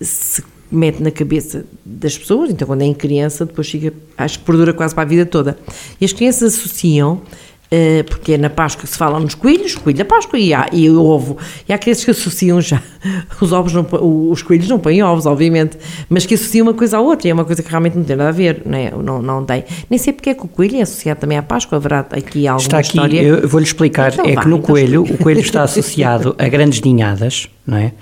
se 0.00 0.42
mete 0.70 1.02
na 1.02 1.10
cabeça 1.10 1.64
das 1.84 2.16
pessoas, 2.16 2.50
então 2.50 2.66
quando 2.66 2.82
é 2.82 2.84
em 2.86 2.94
criança, 2.94 3.44
depois 3.46 3.68
fica, 3.70 3.92
acho 4.16 4.38
que 4.38 4.44
perdura 4.44 4.72
quase 4.72 4.94
para 4.94 5.02
a 5.04 5.06
vida 5.06 5.26
toda. 5.26 5.58
E 6.00 6.04
as 6.04 6.12
crianças 6.12 6.54
associam, 6.54 7.22
eh, 7.70 8.04
porque 8.04 8.34
é 8.34 8.38
na 8.38 8.48
Páscoa 8.48 8.84
que 8.84 8.88
se 8.90 8.96
fala 8.96 9.18
nos 9.18 9.34
coelhos, 9.34 9.74
coelho 9.74 9.98
da 9.98 10.04
Páscoa 10.04 10.38
e, 10.38 10.54
há, 10.54 10.68
e 10.72 10.88
o 10.88 11.02
ovo. 11.04 11.36
E 11.68 11.72
há 11.72 11.78
crianças 11.78 12.04
que 12.04 12.10
associam 12.12 12.60
já, 12.60 12.80
os 13.40 13.52
ovos 13.52 13.72
não, 13.72 13.86
os 14.30 14.42
coelhos 14.42 14.68
não 14.68 14.78
põem 14.78 15.02
ovos, 15.02 15.26
obviamente, 15.26 15.76
mas 16.08 16.24
que 16.26 16.34
associam 16.34 16.66
uma 16.66 16.74
coisa 16.74 16.98
à 16.98 17.00
outra, 17.00 17.26
e 17.26 17.30
é 17.30 17.34
uma 17.34 17.44
coisa 17.44 17.62
que 17.62 17.68
realmente 17.68 17.96
não 17.96 18.04
tem 18.04 18.16
nada 18.16 18.28
a 18.28 18.32
ver, 18.32 18.62
não, 18.64 18.78
é? 18.78 18.90
não, 18.90 19.22
não 19.22 19.44
tem. 19.44 19.64
Nem 19.90 19.98
sei 19.98 20.12
porque 20.12 20.30
é 20.30 20.34
que 20.34 20.44
o 20.44 20.48
coelho 20.48 20.76
é 20.76 20.82
associado 20.82 21.20
também 21.20 21.38
à 21.38 21.42
Páscoa, 21.42 21.76
haverá 21.76 22.00
aqui 22.00 22.46
alguma 22.46 22.66
Está 22.66 22.78
aqui, 22.78 22.88
história. 22.88 23.20
eu 23.20 23.48
vou-lhe 23.48 23.66
explicar, 23.66 24.12
Então 24.12 24.24
é 24.26 24.34
vá, 24.34 24.42
que 24.42 24.48
no 24.48 24.56
então 24.58 24.66
coelho, 24.66 25.02
o 25.02 25.18
coelho 25.18 25.40
está 25.40 25.62
associado 25.64 26.34
a 26.38 26.48
grandes 26.48 26.80
ninhadas, 26.82 27.48
não 27.66 27.78
é? 27.78 27.92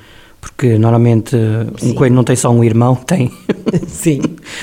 Porque 0.44 0.76
normalmente 0.78 1.34
eh, 1.34 1.66
um 1.72 1.78
Sim. 1.88 1.94
coelho 1.94 2.14
não 2.14 2.22
tem 2.22 2.36
só 2.36 2.50
um 2.50 2.62
irmão, 2.62 2.94
tem, 3.06 3.30
Sim. 3.88 4.20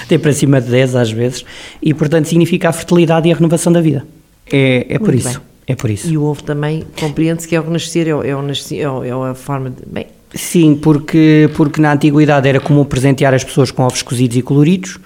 tem 0.08 0.20
para 0.20 0.32
cima 0.32 0.62
de 0.62 0.70
10 0.70 0.96
às 0.96 1.12
vezes, 1.12 1.44
e 1.82 1.92
portanto 1.94 2.28
significa 2.28 2.70
a 2.70 2.72
fertilidade 2.72 3.28
e 3.28 3.32
a 3.32 3.36
renovação 3.36 3.74
da 3.74 3.82
vida. 3.82 4.06
É, 4.52 4.86
é 4.90 5.00
por 5.00 5.08
Muito 5.10 5.20
isso. 5.28 5.40
bem. 5.40 5.48
É 5.68 5.76
por 5.76 5.90
isso. 5.90 6.08
E 6.12 6.18
o 6.18 6.24
ovo 6.24 6.44
também 6.44 6.84
compreende-se 7.00 7.48
que 7.48 7.56
é 7.56 7.60
o 7.60 7.64
renascer, 7.64 8.08
é, 8.08 8.16
o- 8.16 8.24
é, 8.24 8.36
o 8.36 8.40
é, 8.42 8.88
o- 9.16 9.26
é 9.26 9.30
a 9.32 9.34
forma 9.36 9.70
de. 9.70 9.78
Bem, 9.88 10.06
Sim, 10.34 10.76
porque, 10.76 11.50
porque 11.56 11.82
na 11.82 11.92
antiguidade 11.94 12.48
era 12.48 12.60
comum 12.60 12.86
presentear 12.86 13.34
as 13.34 13.44
pessoas 13.44 13.70
com 13.72 13.84
ovos 13.84 14.02
cozidos 14.02 14.38
e 14.38 14.42
coloridos 14.42 14.98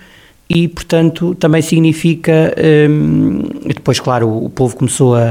e, 0.50 0.68
portanto, 0.68 1.34
também 1.36 1.62
significa. 1.62 2.54
hum, 2.90 3.42
depois, 3.68 4.00
claro, 4.00 4.28
o, 4.28 4.46
o 4.46 4.50
povo 4.50 4.76
começou 4.76 5.16
a, 5.16 5.22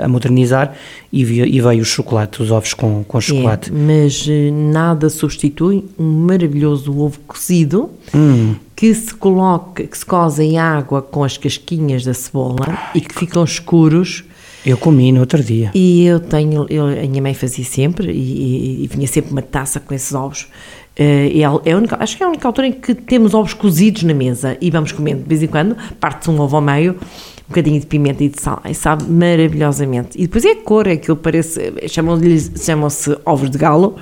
a- 0.00 0.04
a 0.04 0.08
modernizar 0.08 0.74
e, 1.12 1.24
vi- 1.24 1.42
e 1.56 1.60
veio 1.60 1.82
o 1.82 1.84
chocolate, 1.84 2.42
os 2.42 2.50
ovos 2.50 2.72
com, 2.74 3.04
com 3.04 3.20
chocolate. 3.20 3.70
é, 3.70 3.72
mas 3.74 4.26
eh, 4.28 4.50
nada 4.50 5.08
substitui 5.10 5.84
um 5.98 6.04
maravilhoso 6.26 6.98
ovo 6.98 7.18
cozido 7.26 7.90
Hum, 8.14 8.54
que 8.74 8.92
se 8.94 9.14
coloca, 9.14 9.84
que 9.86 9.96
se 9.98 10.04
coze 10.04 10.42
em 10.42 10.58
água 10.58 11.00
com 11.02 11.22
as 11.22 11.36
casquinhas 11.36 12.04
da 12.04 12.14
cebola 12.14 12.66
e 12.94 13.00
que 13.00 13.14
ficam 13.14 13.44
escuros. 13.44 14.24
eu 14.66 14.76
comi 14.78 15.12
no 15.12 15.20
outro 15.20 15.42
dia. 15.42 15.70
E 15.74 16.04
eu 16.06 16.18
tenho, 16.18 16.66
eu, 16.70 16.86
a 16.86 17.06
minha 17.06 17.20
mãe 17.22 17.34
fazia 17.34 17.64
sempre 17.64 18.10
e, 18.10 18.16
e- 18.16 18.84
e 18.84 18.86
vinha 18.86 19.06
sempre 19.06 19.30
uma 19.30 19.42
taça 19.42 19.78
com 19.78 19.92
esses 19.94 20.12
ovos. 20.14 20.46
Eh, 20.96 21.32
é 21.38 21.40
é 21.40 21.72
a 21.72 21.76
única- 21.76 21.96
acho 22.00 22.16
que 22.16 22.22
é 22.22 22.26
a 22.26 22.28
única 22.28 22.46
altura 22.46 22.68
em 22.68 22.72
que 22.72 22.94
temos 22.94 23.34
ovos 23.34 23.52
cozidos 23.52 24.04
na 24.04 24.14
mesa 24.14 24.56
e 24.60 24.70
vamos 24.70 24.92
comendo 24.92 25.22
de 25.22 25.28
vez 25.28 25.42
em 25.42 25.48
quando, 25.48 25.76
parte-se 25.98 26.30
um 26.30 26.40
ovo 26.40 26.54
ao 26.54 26.62
meio, 26.62 26.92
um 26.92 27.48
bocadinho 27.48 27.80
de 27.80 27.86
pimenta 27.86 28.22
e 28.22 28.28
de 28.28 28.40
sal, 28.40 28.62
e 28.64 28.74
sabe 28.74 29.04
maravilhosamente. 29.04 30.10
E 30.16 30.22
depois 30.22 30.44
é 30.44 30.52
a 30.52 30.56
cor, 30.56 30.86
é 30.86 30.96
que 30.96 31.10
eu 31.10 31.16
parece, 31.16 31.72
chamam-lhe- 31.88 32.40
chamam-se 32.58 33.16
ovos 33.26 33.50
de 33.50 33.58
galo, 33.58 33.96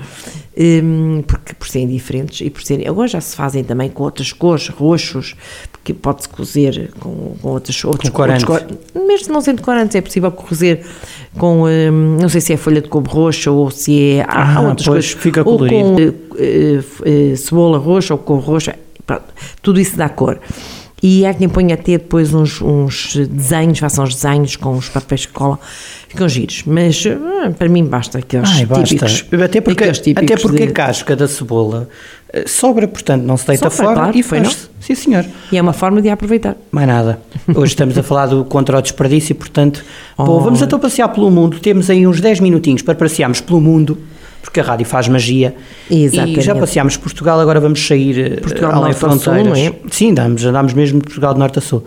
hum, 0.57 1.23
porque 1.27 1.53
por 1.55 1.67
serem 1.67 1.87
diferentes 1.87 2.41
e 2.45 2.49
por 2.51 2.61
serem, 2.61 2.87
agora 2.87 3.07
já 3.07 3.19
se 3.19 3.35
fazem 3.35 3.63
também 3.63 3.89
com 3.89 4.03
outras 4.03 4.31
cores, 4.31 4.67
roxos, 4.69 5.35
porque 5.83 5.93
pode-se 5.93 6.29
cozer 6.29 6.91
com, 6.97 7.35
com 7.41 7.49
outros, 7.49 7.83
outros, 7.83 8.09
Com 8.09 8.15
corante. 8.15 8.49
outros 8.49 8.77
mesmo 8.95 9.33
não 9.33 9.41
sendo 9.41 9.61
corantes, 9.61 9.93
é 9.97 10.01
possível 10.01 10.31
cozer 10.31 10.85
com, 11.37 11.63
hum, 11.65 12.17
não 12.21 12.29
sei 12.29 12.39
se 12.39 12.53
é 12.53 12.57
folha 12.57 12.81
de 12.81 12.87
couve 12.87 13.09
roxa 13.09 13.51
ou 13.51 13.69
se 13.69 14.11
é, 14.17 14.21
há, 14.21 14.55
Ah, 14.55 14.61
outras 14.61 14.87
coisas, 14.87 15.11
fica 15.11 15.41
ou 15.47 15.57
com 15.57 15.97
eh, 16.39 16.79
eh, 17.05 17.35
cebola 17.35 17.77
roxa 17.77 18.13
ou 18.13 18.17
couve 18.17 18.45
roxa, 18.47 18.75
pronto, 19.05 19.25
tudo 19.61 19.77
isso 19.77 19.97
dá 19.97 20.07
cor. 20.07 20.39
E 21.05 21.25
há 21.25 21.33
quem 21.33 21.49
ponha 21.49 21.73
até 21.75 21.97
depois 21.97 22.33
uns, 22.33 22.61
uns 22.61 23.17
desenhos, 23.29 23.77
façam 23.79 24.05
uns 24.05 24.15
desenhos 24.15 24.55
com 24.55 24.71
os 24.77 24.87
papéis 24.87 25.25
que 25.25 25.33
colam, 25.33 25.59
ficam 26.07 26.29
giros, 26.29 26.63
mas 26.65 27.03
ah, 27.05 27.51
para 27.51 27.67
mim 27.67 27.83
basta 27.83 28.19
aqueles 28.19 28.49
Ai, 28.49 28.65
basta. 28.65 28.85
típicos. 28.85 29.25
Até 29.43 29.59
porque, 29.59 29.83
até 30.15 30.37
porque 30.37 30.57
de- 30.65 30.69
a 30.69 30.71
casca 30.71 31.13
da 31.13 31.27
cebola 31.27 31.89
eh, 32.31 32.45
sobra, 32.47 32.87
portanto, 32.87 33.21
não 33.23 33.35
se 33.35 33.45
deita 33.45 33.69
Sobra, 33.69 33.85
fora 33.85 33.99
claro, 33.99 34.17
e 34.17 34.23
foi, 34.23 34.39
faz. 34.45 34.69
Sim, 34.79 34.95
senhor. 34.95 35.25
E 35.51 35.57
é 35.57 35.61
uma 35.61 35.73
forma 35.73 36.01
de 36.01 36.07
aproveitar. 36.09 36.55
Mais 36.71 36.87
nada. 36.87 37.19
Hoje 37.53 37.73
estamos 37.73 37.97
a 37.97 38.01
falar 38.03 38.27
do 38.27 38.45
contra 38.45 38.77
o 38.77 38.81
desperdício, 38.81 39.35
portanto, 39.35 39.83
bom, 40.17 40.37
Oh. 40.37 40.39
vamos 40.39 40.61
então 40.61 40.79
passear 40.79 41.09
pelo 41.09 41.29
mundo. 41.29 41.59
Temos 41.59 41.89
aí 41.89 42.07
uns 42.07 42.21
10 42.21 42.39
minutinhos 42.39 42.81
para 42.81 42.95
passearmos 42.95 43.41
pelo 43.41 43.59
mundo, 43.59 43.97
porque 44.43 44.59
a 44.59 44.63
rádio 44.63 44.85
faz 44.85 45.07
magia. 45.07 45.55
Exatamente. 45.89 46.39
E 46.39 46.43
já 46.43 46.53
passeámos 46.53 46.97
Portugal, 46.97 47.39
agora 47.39 47.59
vamos 47.59 47.83
sair 47.87 48.19
eh, 48.19 48.39
Portugal 48.41 48.71
além 48.83 48.93
sul, 48.93 49.09
fronteiras. 49.09 49.47
não 49.47 49.55
é? 49.55 49.73
Sim, 49.89 50.13
damos, 50.13 50.45
andamos 50.45 50.73
mesmo 50.73 50.99
de 50.99 51.05
Portugal 51.05 51.33
de 51.33 51.39
norte 51.39 51.57
a 51.57 51.61
sul. 51.61 51.83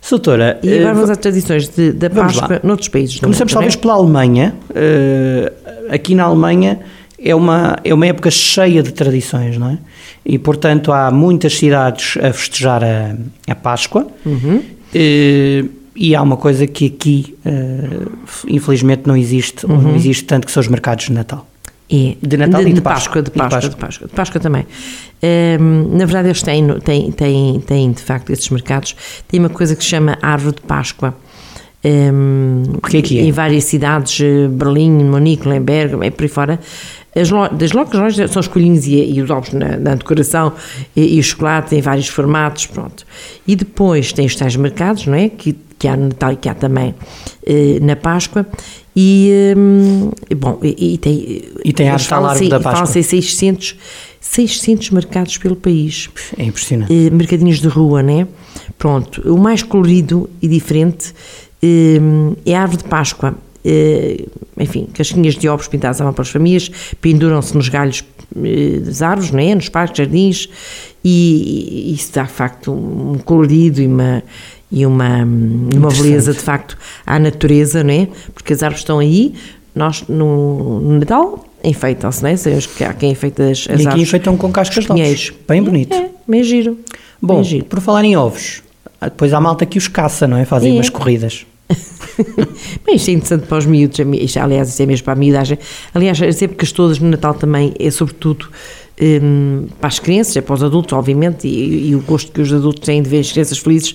Soutora, 0.00 0.58
E 0.62 0.70
eh, 0.70 0.78
agora 0.78 0.94
vamos 0.94 1.10
às 1.10 1.18
tradições 1.18 1.68
de, 1.68 1.92
da. 1.92 2.08
Páscoa 2.08 2.58
noutros 2.64 2.88
países 2.88 3.20
Começamos 3.20 3.52
talvez 3.52 3.74
é? 3.74 3.76
pela 3.76 3.92
Alemanha. 3.94 4.54
Eh, 4.74 5.52
aqui 5.90 6.14
na 6.14 6.24
Alemanha 6.24 6.80
é 7.22 7.34
uma, 7.34 7.76
é 7.84 7.92
uma 7.92 8.06
época 8.06 8.30
cheia 8.30 8.82
de 8.82 8.92
tradições, 8.92 9.58
não 9.58 9.68
é? 9.70 9.78
E, 10.24 10.38
portanto, 10.38 10.90
há 10.92 11.10
muitas 11.10 11.54
cidades 11.58 12.16
a 12.22 12.32
festejar 12.32 12.82
a, 12.82 13.14
a 13.46 13.54
Páscoa. 13.54 14.06
Uhum. 14.24 14.62
Eh, 14.94 15.64
e 15.94 16.14
há 16.16 16.22
uma 16.22 16.36
coisa 16.38 16.66
que 16.66 16.86
aqui, 16.86 17.36
eh, 17.44 18.06
infelizmente, 18.48 19.02
não 19.06 19.14
existe, 19.16 19.66
ou 19.66 19.72
Uhum. 19.72 19.82
não 19.82 19.94
existe 19.96 20.24
tanto, 20.24 20.46
que 20.46 20.52
são 20.52 20.62
os 20.62 20.68
mercados 20.68 21.04
de 21.06 21.12
Natal. 21.12 21.46
É, 21.92 22.16
De 22.22 22.36
Natal 22.36 22.62
e 22.62 22.72
de 22.72 22.80
Páscoa, 22.80 23.20
de 23.22 23.30
Páscoa. 23.30 23.60
De 23.60 23.66
Páscoa, 23.66 23.70
de 23.70 23.76
Páscoa, 23.76 24.08
de 24.08 24.14
Páscoa 24.14 24.40
também. 24.40 24.66
Hum, 25.60 25.88
na 25.96 26.04
verdade, 26.04 26.28
eles 26.28 26.42
têm, 26.42 26.66
têm, 26.80 27.10
têm, 27.12 27.60
têm, 27.60 27.92
de 27.92 28.02
facto, 28.02 28.30
esses 28.30 28.48
mercados, 28.50 28.94
têm 29.26 29.40
uma 29.40 29.48
coisa 29.48 29.74
que 29.74 29.82
se 29.82 29.90
chama 29.90 30.16
Árvore 30.22 30.54
de 30.56 30.62
Páscoa. 30.62 31.14
Hum, 31.84 32.62
O 32.76 32.80
que 32.86 32.98
é 32.98 33.02
que 33.02 33.18
é? 33.18 33.22
Em 33.22 33.32
várias 33.32 33.64
cidades, 33.64 34.20
eh, 34.20 34.46
Berlim, 34.48 34.90
Munique, 35.04 35.48
Lemberg, 35.48 35.96
é 36.06 36.10
por 36.10 36.22
aí 36.22 36.28
fora. 36.28 36.60
As 37.16 37.30
lo- 37.30 37.48
das 37.48 37.72
lojas, 37.72 37.94
lojas 37.94 38.30
são 38.30 38.38
os 38.40 38.46
colhinhos 38.46 38.86
e, 38.86 38.94
e 39.14 39.20
os 39.20 39.30
ovos 39.30 39.52
na, 39.52 39.76
na 39.78 39.94
decoração 39.96 40.52
e, 40.94 41.16
e 41.16 41.18
o 41.18 41.22
chocolate 41.24 41.74
em 41.74 41.80
vários 41.80 42.06
formatos, 42.06 42.66
pronto. 42.66 43.04
E 43.48 43.56
depois 43.56 44.12
tem 44.12 44.26
os 44.26 44.36
tais 44.36 44.54
mercados, 44.56 45.06
não 45.06 45.14
é? 45.14 45.28
Que, 45.28 45.56
que 45.78 45.88
há 45.88 45.96
no 45.96 46.04
Natal 46.08 46.32
e 46.32 46.36
que 46.36 46.48
há 46.48 46.54
também 46.54 46.94
eh, 47.46 47.78
na 47.80 47.96
Páscoa. 47.96 48.46
E, 48.94 49.54
hum, 49.56 50.10
bom, 50.36 50.58
e, 50.62 50.94
e 50.94 50.98
tem... 50.98 51.42
E 51.64 51.72
tem 51.72 51.88
arte 51.88 52.12
à 52.12 52.18
largo 52.18 52.48
da 52.48 52.58
Páscoa. 52.58 52.72
falam-se 52.72 52.98
em 52.98 53.02
600, 53.02 53.76
600 54.20 54.90
mercados 54.90 55.38
pelo 55.38 55.56
país. 55.56 56.08
É 56.36 56.44
impressionante. 56.44 56.92
Eh, 56.92 57.10
mercadinhos 57.10 57.60
de 57.60 57.68
rua, 57.68 58.02
né? 58.02 58.26
Pronto, 58.78 59.22
o 59.32 59.38
mais 59.38 59.62
colorido 59.62 60.28
e 60.42 60.48
diferente 60.48 61.14
eh, 61.62 61.98
é 62.44 62.54
a 62.56 62.62
árvore 62.62 62.82
de 62.82 62.88
Páscoa. 62.88 63.34
Eh, 63.64 64.24
enfim, 64.58 64.88
casquinhas 64.92 65.34
de 65.34 65.48
ovos 65.48 65.68
pintadas 65.68 66.00
à 66.00 66.04
mão 66.04 66.12
para 66.12 66.22
as 66.22 66.30
famílias, 66.30 66.70
penduram-se 67.00 67.54
nos 67.54 67.68
galhos 67.68 68.04
eh, 68.36 68.80
das 68.80 69.02
árvores, 69.02 69.30
né? 69.30 69.54
nos 69.54 69.68
parques, 69.68 69.98
jardins, 69.98 70.48
e, 71.04 71.90
e 71.90 71.94
isso 71.94 72.12
dá 72.12 72.22
de 72.22 72.32
facto 72.32 72.72
um 72.72 73.18
colorido 73.18 73.80
e 73.80 73.86
uma, 73.86 74.22
e 74.70 74.86
uma, 74.86 75.24
uma 75.24 75.88
beleza 75.88 76.32
de 76.32 76.38
facto 76.38 76.76
à 77.06 77.18
natureza, 77.18 77.82
né? 77.82 78.08
porque 78.34 78.52
as 78.52 78.62
árvores 78.62 78.80
estão 78.82 78.98
aí, 78.98 79.34
nós 79.74 80.04
no, 80.08 80.80
no 80.80 80.98
Natal 80.98 81.44
enfeitam-se, 81.62 82.22
né? 82.22 82.36
Sabemos 82.36 82.66
que 82.66 82.82
há 82.84 82.92
quem 82.92 83.10
enfeita 83.12 83.44
as, 83.50 83.58
as 83.60 83.66
e 83.66 83.72
aqui 83.72 83.86
árvores. 83.86 84.02
enfeitam 84.08 84.36
com 84.36 84.50
cascas 84.50 84.84
de 84.84 84.92
ovos. 84.92 85.32
Bem 85.48 85.62
bonito. 85.62 85.94
É, 85.94 86.08
bem 86.26 86.42
giro. 86.42 86.78
Bom, 87.20 87.34
bem 87.36 87.44
giro. 87.44 87.64
por 87.66 87.80
falar 87.80 88.02
em 88.04 88.16
ovos, 88.16 88.62
ah, 89.00 89.08
depois 89.08 89.32
há 89.34 89.40
malta 89.40 89.66
que 89.66 89.76
os 89.78 89.86
caça, 89.88 90.26
não 90.26 90.36
é? 90.36 90.44
Fazem 90.44 90.72
É. 90.72 90.74
umas 90.74 90.88
corridas. 90.88 91.44
Bem, 92.84 92.96
isto 92.96 93.08
é 93.08 93.12
interessante 93.12 93.46
para 93.46 93.58
os 93.58 93.66
miúdos, 93.66 93.98
isto, 94.20 94.38
aliás, 94.38 94.68
isto 94.68 94.80
é 94.82 94.86
mesmo 94.86 95.04
para 95.04 95.12
a 95.12 95.16
miudagem. 95.16 95.58
Aliás, 95.94 96.20
as 96.20 96.42
épocas 96.42 96.72
todas 96.72 96.98
no 96.98 97.08
Natal 97.08 97.34
também 97.34 97.72
é 97.78 97.90
sobretudo 97.90 98.48
hum, 99.00 99.66
para 99.80 99.88
as 99.88 99.98
crianças, 99.98 100.36
é 100.36 100.40
para 100.40 100.54
os 100.54 100.62
adultos, 100.62 100.92
obviamente, 100.92 101.46
e, 101.46 101.90
e 101.90 101.94
o 101.94 102.00
gosto 102.00 102.30
que 102.32 102.40
os 102.40 102.52
adultos 102.52 102.86
têm 102.86 103.02
de 103.02 103.08
ver 103.08 103.20
as 103.20 103.32
crianças 103.32 103.58
felizes, 103.58 103.94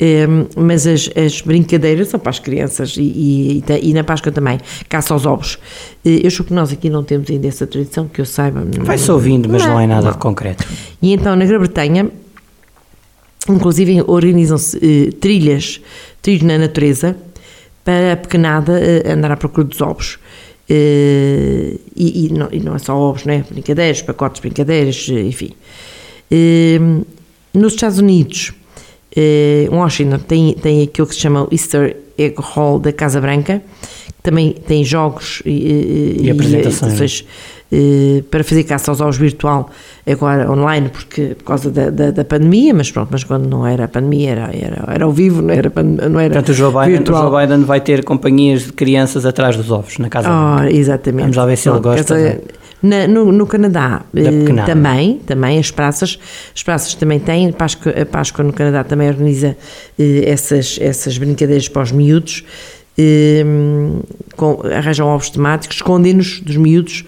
hum, 0.00 0.46
mas 0.56 0.86
as, 0.86 1.10
as 1.16 1.40
brincadeiras 1.40 2.08
são 2.08 2.20
para 2.20 2.30
as 2.30 2.38
crianças 2.38 2.96
e, 2.96 3.02
e, 3.02 3.64
e 3.82 3.94
na 3.94 4.04
Páscoa 4.04 4.32
também, 4.32 4.58
caça 4.88 5.14
aos 5.14 5.26
ovos. 5.26 5.58
Eh, 6.04 6.20
Eu 6.22 6.26
acho 6.26 6.44
que 6.44 6.52
nós 6.52 6.72
aqui 6.72 6.90
não 6.90 7.02
temos 7.02 7.30
ainda 7.30 7.48
essa 7.48 7.66
tradição, 7.66 8.08
que 8.08 8.20
eu 8.20 8.26
saiba. 8.26 8.64
Vai-se 8.80 9.10
ouvindo, 9.10 9.48
mas 9.48 9.64
não, 9.64 9.78
é 9.78 9.86
nada 9.86 10.06
não. 10.06 10.12
de 10.12 10.18
concreto. 10.18 10.66
E 11.00 11.12
então, 11.12 11.34
na 11.36 11.44
Grã-Bretanha, 11.44 12.10
Inclusive 13.48 14.02
organizam-se 14.06 14.78
eh, 14.78 15.10
trilhas, 15.20 15.80
trilhos 16.20 16.42
na 16.44 16.58
natureza, 16.58 17.16
para 17.84 18.12
a 18.12 18.16
pequenada 18.16 18.78
eh, 18.78 19.12
andar 19.12 19.32
à 19.32 19.36
procura 19.36 19.66
dos 19.66 19.80
ovos. 19.80 20.18
Eh, 20.68 21.76
e, 21.96 22.26
e, 22.26 22.32
não, 22.32 22.48
e, 22.52 22.60
não, 22.60 22.74
é 22.74 22.78
só 22.78 22.96
ovos, 22.96 23.24
né? 23.24 23.44
brincadeiras, 23.50 24.00
pacotes 24.02 24.40
de 24.40 24.48
brincadeiras, 24.48 25.06
eh, 25.10 25.22
enfim. 25.22 25.52
Eh, 26.30 26.78
nos 27.52 27.74
Estados 27.74 27.98
Unidos, 27.98 28.52
eh, 29.14 29.68
Washington 29.70 30.18
tem, 30.18 30.54
tem 30.54 30.82
aquilo 30.82 31.06
que 31.06 31.14
se 31.14 31.20
chama 31.20 31.44
o 31.44 31.48
Easter 31.52 31.96
Egg 32.16 32.36
Hall 32.38 32.78
da 32.78 32.92
Casa 32.92 33.20
Branca, 33.20 33.62
que 34.06 34.22
também 34.22 34.52
tem 34.52 34.84
jogos 34.84 35.42
e, 35.44 36.22
e 36.22 36.30
apresentações 36.30 37.24
eh, 37.26 37.61
para 38.30 38.44
fazer 38.44 38.64
caça 38.64 38.90
aos 38.90 39.00
ovos 39.00 39.16
virtual, 39.16 39.70
agora 40.06 40.50
online, 40.50 40.90
porque, 40.90 41.34
por 41.36 41.44
causa 41.44 41.70
da, 41.70 41.88
da, 41.90 42.10
da, 42.10 42.24
pandemia, 42.24 42.74
mas 42.74 42.90
pronto, 42.90 43.08
mas 43.10 43.24
quando 43.24 43.48
não 43.48 43.66
era 43.66 43.84
a 43.84 43.88
pandemia, 43.88 44.30
era, 44.30 44.50
era, 44.52 44.84
era 44.88 45.04
ao 45.04 45.12
vivo, 45.12 45.40
não 45.40 45.54
era, 45.54 45.72
não 45.82 46.20
era 46.20 46.34
Portanto, 46.34 46.50
o 46.50 46.54
Joe, 46.54 46.72
Biden, 46.72 46.98
virtual. 46.98 47.26
o 47.26 47.30
Joe 47.30 47.40
Biden 47.40 47.64
vai 47.64 47.80
ter 47.80 48.04
companhias 48.04 48.62
de 48.62 48.72
crianças 48.72 49.24
atrás 49.24 49.56
dos 49.56 49.70
ovos, 49.70 49.98
na 49.98 50.08
casa 50.08 50.28
oh, 50.30 50.64
Exatamente. 50.64 51.22
Vamos 51.22 51.36
lá 51.36 51.46
ver 51.46 51.56
se 51.56 51.68
ele 51.68 51.80
gosta. 51.80 52.40
Na, 52.82 53.06
no, 53.06 53.30
no, 53.30 53.46
Canadá 53.46 54.02
eh, 54.12 54.64
também, 54.66 55.20
também 55.24 55.56
as 55.56 55.70
praças, 55.70 56.18
as 56.52 56.64
praças 56.64 56.96
também 56.96 57.20
têm, 57.20 57.50
a 57.50 57.52
Páscoa, 57.52 57.92
a 57.92 58.04
Páscoa 58.04 58.44
no 58.44 58.52
Canadá 58.52 58.82
também 58.82 59.08
organiza 59.08 59.56
eh, 59.96 60.24
essas, 60.26 60.78
essas 60.80 61.16
brincadeiras 61.16 61.68
para 61.68 61.82
os 61.82 61.92
miúdos, 61.92 62.44
eh, 62.98 63.44
com, 64.36 64.62
arranjam 64.64 65.06
ovos 65.06 65.30
temáticos, 65.30 65.76
escondem-nos 65.76 66.40
dos 66.40 66.56
miúdos 66.56 67.04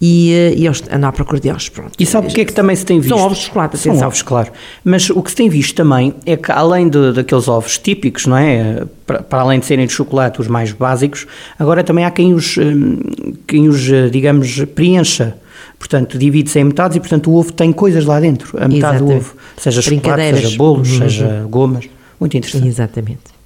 e, 0.00 0.32
eh, 0.32 0.54
e 0.56 0.66
eles 0.66 0.82
andam 0.90 1.10
à 1.10 1.12
procura 1.12 1.38
deles. 1.38 1.68
Pronto. 1.68 1.92
E 1.98 2.06
sabe 2.06 2.28
o 2.28 2.30
que 2.30 2.40
é 2.40 2.44
que 2.44 2.52
também 2.52 2.74
se 2.74 2.86
tem 2.86 2.98
visto? 2.98 3.14
São 3.14 3.24
ovos 3.24 3.38
de 3.38 3.44
chocolate, 3.44 3.76
atenção. 3.76 3.98
São 3.98 4.08
ovos, 4.08 4.22
claro. 4.22 4.50
Mas 4.82 5.10
o 5.10 5.22
que 5.22 5.30
se 5.30 5.36
tem 5.36 5.48
visto 5.48 5.74
também 5.74 6.14
é 6.24 6.36
que, 6.36 6.50
além 6.50 6.88
de, 6.88 7.12
daqueles 7.12 7.48
ovos 7.48 7.76
típicos, 7.76 8.26
não 8.26 8.36
é? 8.36 8.84
Para, 9.06 9.22
para, 9.22 9.40
além 9.42 9.60
de 9.60 9.66
serem 9.66 9.86
de 9.86 9.92
chocolate, 9.92 10.40
os 10.40 10.48
mais 10.48 10.72
básicos, 10.72 11.26
agora 11.58 11.84
também 11.84 12.04
há 12.04 12.10
quem 12.10 12.32
os, 12.32 12.56
hum, 12.56 12.98
quem 13.46 13.68
os 13.68 13.90
eh, 13.90 14.08
digamos, 14.08 14.64
preencha. 14.74 15.36
Portanto, 15.78 16.18
divide-se 16.18 16.58
em 16.58 16.64
metades 16.64 16.96
e, 16.96 17.00
portanto, 17.00 17.30
o 17.30 17.36
ovo 17.36 17.52
tem 17.52 17.72
coisas 17.72 18.04
lá 18.04 18.20
dentro. 18.20 18.56
A 18.58 18.68
metade 18.68 18.96
Exatamente. 18.96 19.04
do 19.04 19.16
ovo, 19.16 19.36
seja 19.56 19.82
chocolate, 19.82 20.36
seja 20.36 20.56
bolos, 20.56 20.92
uhum. 20.92 20.98
seja 20.98 21.46
gomas. 21.48 21.88
Muito 22.18 22.36
interessante. 22.36 22.68
Exatamente. 22.68 23.40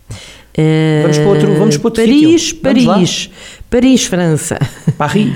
Vamos 1.02 1.18
para 1.18 1.28
outro, 1.28 1.54
vamos 1.54 1.76
para 1.76 1.86
outro 1.88 2.04
Paris, 2.04 2.42
sítio. 2.42 2.60
Paris, 2.60 3.30
Paris, 3.70 4.04
França. 4.04 4.58
Paris. 4.96 5.32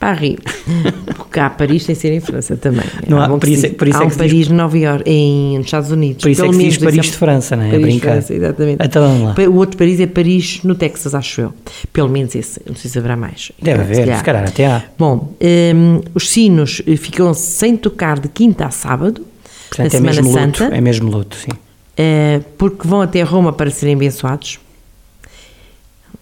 Paris. 0.00 0.38
Porque 1.14 1.38
há 1.38 1.50
Paris 1.50 1.84
sem 1.84 1.94
ser 1.94 2.12
em 2.12 2.18
França 2.18 2.56
também. 2.56 2.86
Não 3.06 3.20
há, 3.20 3.28
por 3.28 3.48
isso, 3.48 3.70
por 3.74 3.86
isso 3.86 3.98
há 3.98 4.02
é 4.02 4.06
um 4.06 4.10
Paris 4.10 4.32
diz, 4.32 4.48
Nova 4.48 4.76
York, 4.76 5.04
em 5.08 5.60
Estados 5.60 5.92
Unidos. 5.92 6.22
Por 6.22 6.30
isso 6.30 6.40
Pelo 6.40 6.54
é 6.54 6.56
que 6.56 6.64
diz 6.64 6.78
Paris 6.78 7.06
de 7.06 7.12
França, 7.12 7.54
não 7.54 7.64
é? 7.64 7.70
Paris 7.70 7.82
Brincar. 7.84 8.12
França, 8.12 8.34
exatamente. 8.34 8.84
Então. 8.84 9.34
O 9.48 9.56
outro 9.56 9.76
Paris 9.76 10.00
é 10.00 10.06
Paris 10.06 10.60
no 10.64 10.74
Texas, 10.74 11.14
acho 11.14 11.42
eu. 11.42 11.52
Pelo 11.92 12.08
menos 12.08 12.34
esse. 12.34 12.60
Não 12.66 12.74
sei 12.74 12.90
se 12.90 12.98
haverá 12.98 13.14
mais. 13.14 13.52
Deve 13.62 13.82
haver, 13.82 14.16
se 14.16 14.24
calhar 14.24 14.42
até 14.42 14.66
há. 14.66 14.82
Bom, 14.98 15.34
um, 15.40 16.00
os 16.14 16.30
sinos 16.30 16.82
eh, 16.86 16.96
ficam 16.96 17.32
sem 17.34 17.76
tocar 17.76 18.18
de 18.18 18.28
quinta 18.28 18.64
a 18.64 18.70
sábado, 18.70 19.24
Portanto, 19.68 19.94
é 19.94 20.00
mesmo 20.00 20.32
Santa. 20.32 20.64
Luto, 20.64 20.74
é 20.74 20.80
mesmo 20.80 21.10
luto, 21.10 21.36
sim. 21.36 21.50
Uh, 21.52 22.42
porque 22.56 22.88
vão 22.88 23.02
até 23.02 23.22
Roma 23.22 23.52
para 23.52 23.70
serem 23.70 23.94
abençoados. 23.94 24.58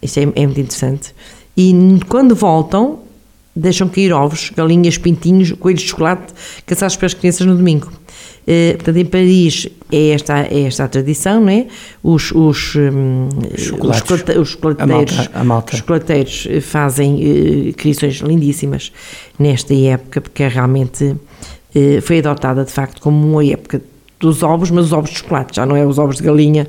Isto 0.02 0.18
é, 0.18 0.22
é 0.22 0.46
muito 0.46 0.60
interessante. 0.60 1.14
E 1.56 1.72
quando 2.08 2.34
voltam, 2.34 3.00
deixam 3.54 3.88
cair 3.88 4.12
ovos, 4.12 4.50
galinhas, 4.50 4.98
pintinhos, 4.98 5.52
coelhos 5.52 5.82
de 5.82 5.88
chocolate 5.88 6.32
caçados 6.66 6.96
pelas 6.96 7.14
crianças 7.14 7.46
no 7.46 7.56
domingo. 7.56 7.90
Uh, 8.48 8.76
portanto, 8.76 8.96
em 8.96 9.04
Paris 9.04 9.68
é 9.92 10.08
esta, 10.08 10.40
é 10.40 10.62
esta 10.62 10.84
a 10.84 10.88
tradição, 10.88 11.40
não 11.40 11.50
é? 11.50 11.66
Os, 12.02 12.32
os, 12.32 12.76
um, 12.76 13.28
os, 13.54 13.61
chocolate, 13.61 14.38
os 14.38 14.48
chocolateiros, 14.48 15.18
a 15.18 15.18
malta, 15.18 15.30
a 15.34 15.44
malta. 15.44 15.76
chocolateiros 15.76 16.48
eh, 16.48 16.61
fazem 16.62 17.16
uh, 17.16 17.74
criações 17.74 18.16
lindíssimas 18.16 18.90
nesta 19.38 19.74
época, 19.74 20.22
porque 20.22 20.44
é 20.44 20.48
realmente 20.48 21.04
uh, 21.04 22.00
foi 22.00 22.20
adotada 22.20 22.64
de 22.64 22.72
facto 22.72 23.02
como 23.02 23.32
uma 23.32 23.44
época 23.44 23.82
dos 24.18 24.42
ovos, 24.42 24.70
mas 24.70 24.87
os 24.87 24.92
ovos 24.94 25.11
de 25.11 25.18
chocolate, 25.18 25.56
já 25.56 25.66
não 25.66 25.76
é 25.76 25.84
os 25.84 25.98
ovos 25.98 26.16
de 26.16 26.22
galinha 26.22 26.66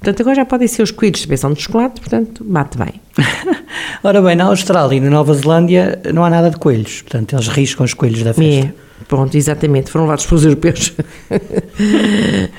Portanto, 0.00 0.20
agora 0.20 0.36
já 0.36 0.44
podem 0.44 0.68
ser 0.68 0.82
os 0.82 0.90
coelhos 0.90 1.20
de 1.20 1.26
pensão 1.26 1.52
de 1.52 1.60
chocolate, 1.60 2.00
portanto, 2.00 2.44
bate 2.44 2.78
bem. 2.78 3.00
Ora 4.02 4.22
bem, 4.22 4.36
na 4.36 4.44
Austrália 4.44 4.96
e 4.96 5.00
na 5.00 5.10
Nova 5.10 5.34
Zelândia 5.34 6.00
não 6.14 6.24
há 6.24 6.30
nada 6.30 6.50
de 6.50 6.56
coelhos, 6.56 7.02
portanto, 7.02 7.34
eles 7.34 7.48
riscam 7.48 7.84
os 7.84 7.94
coelhos 7.94 8.22
da 8.22 8.32
festa. 8.32 8.68
É, 8.68 8.72
pronto, 9.08 9.36
exatamente, 9.36 9.90
foram 9.90 10.04
levados 10.04 10.26
pelos 10.26 10.44
europeus. 10.44 10.92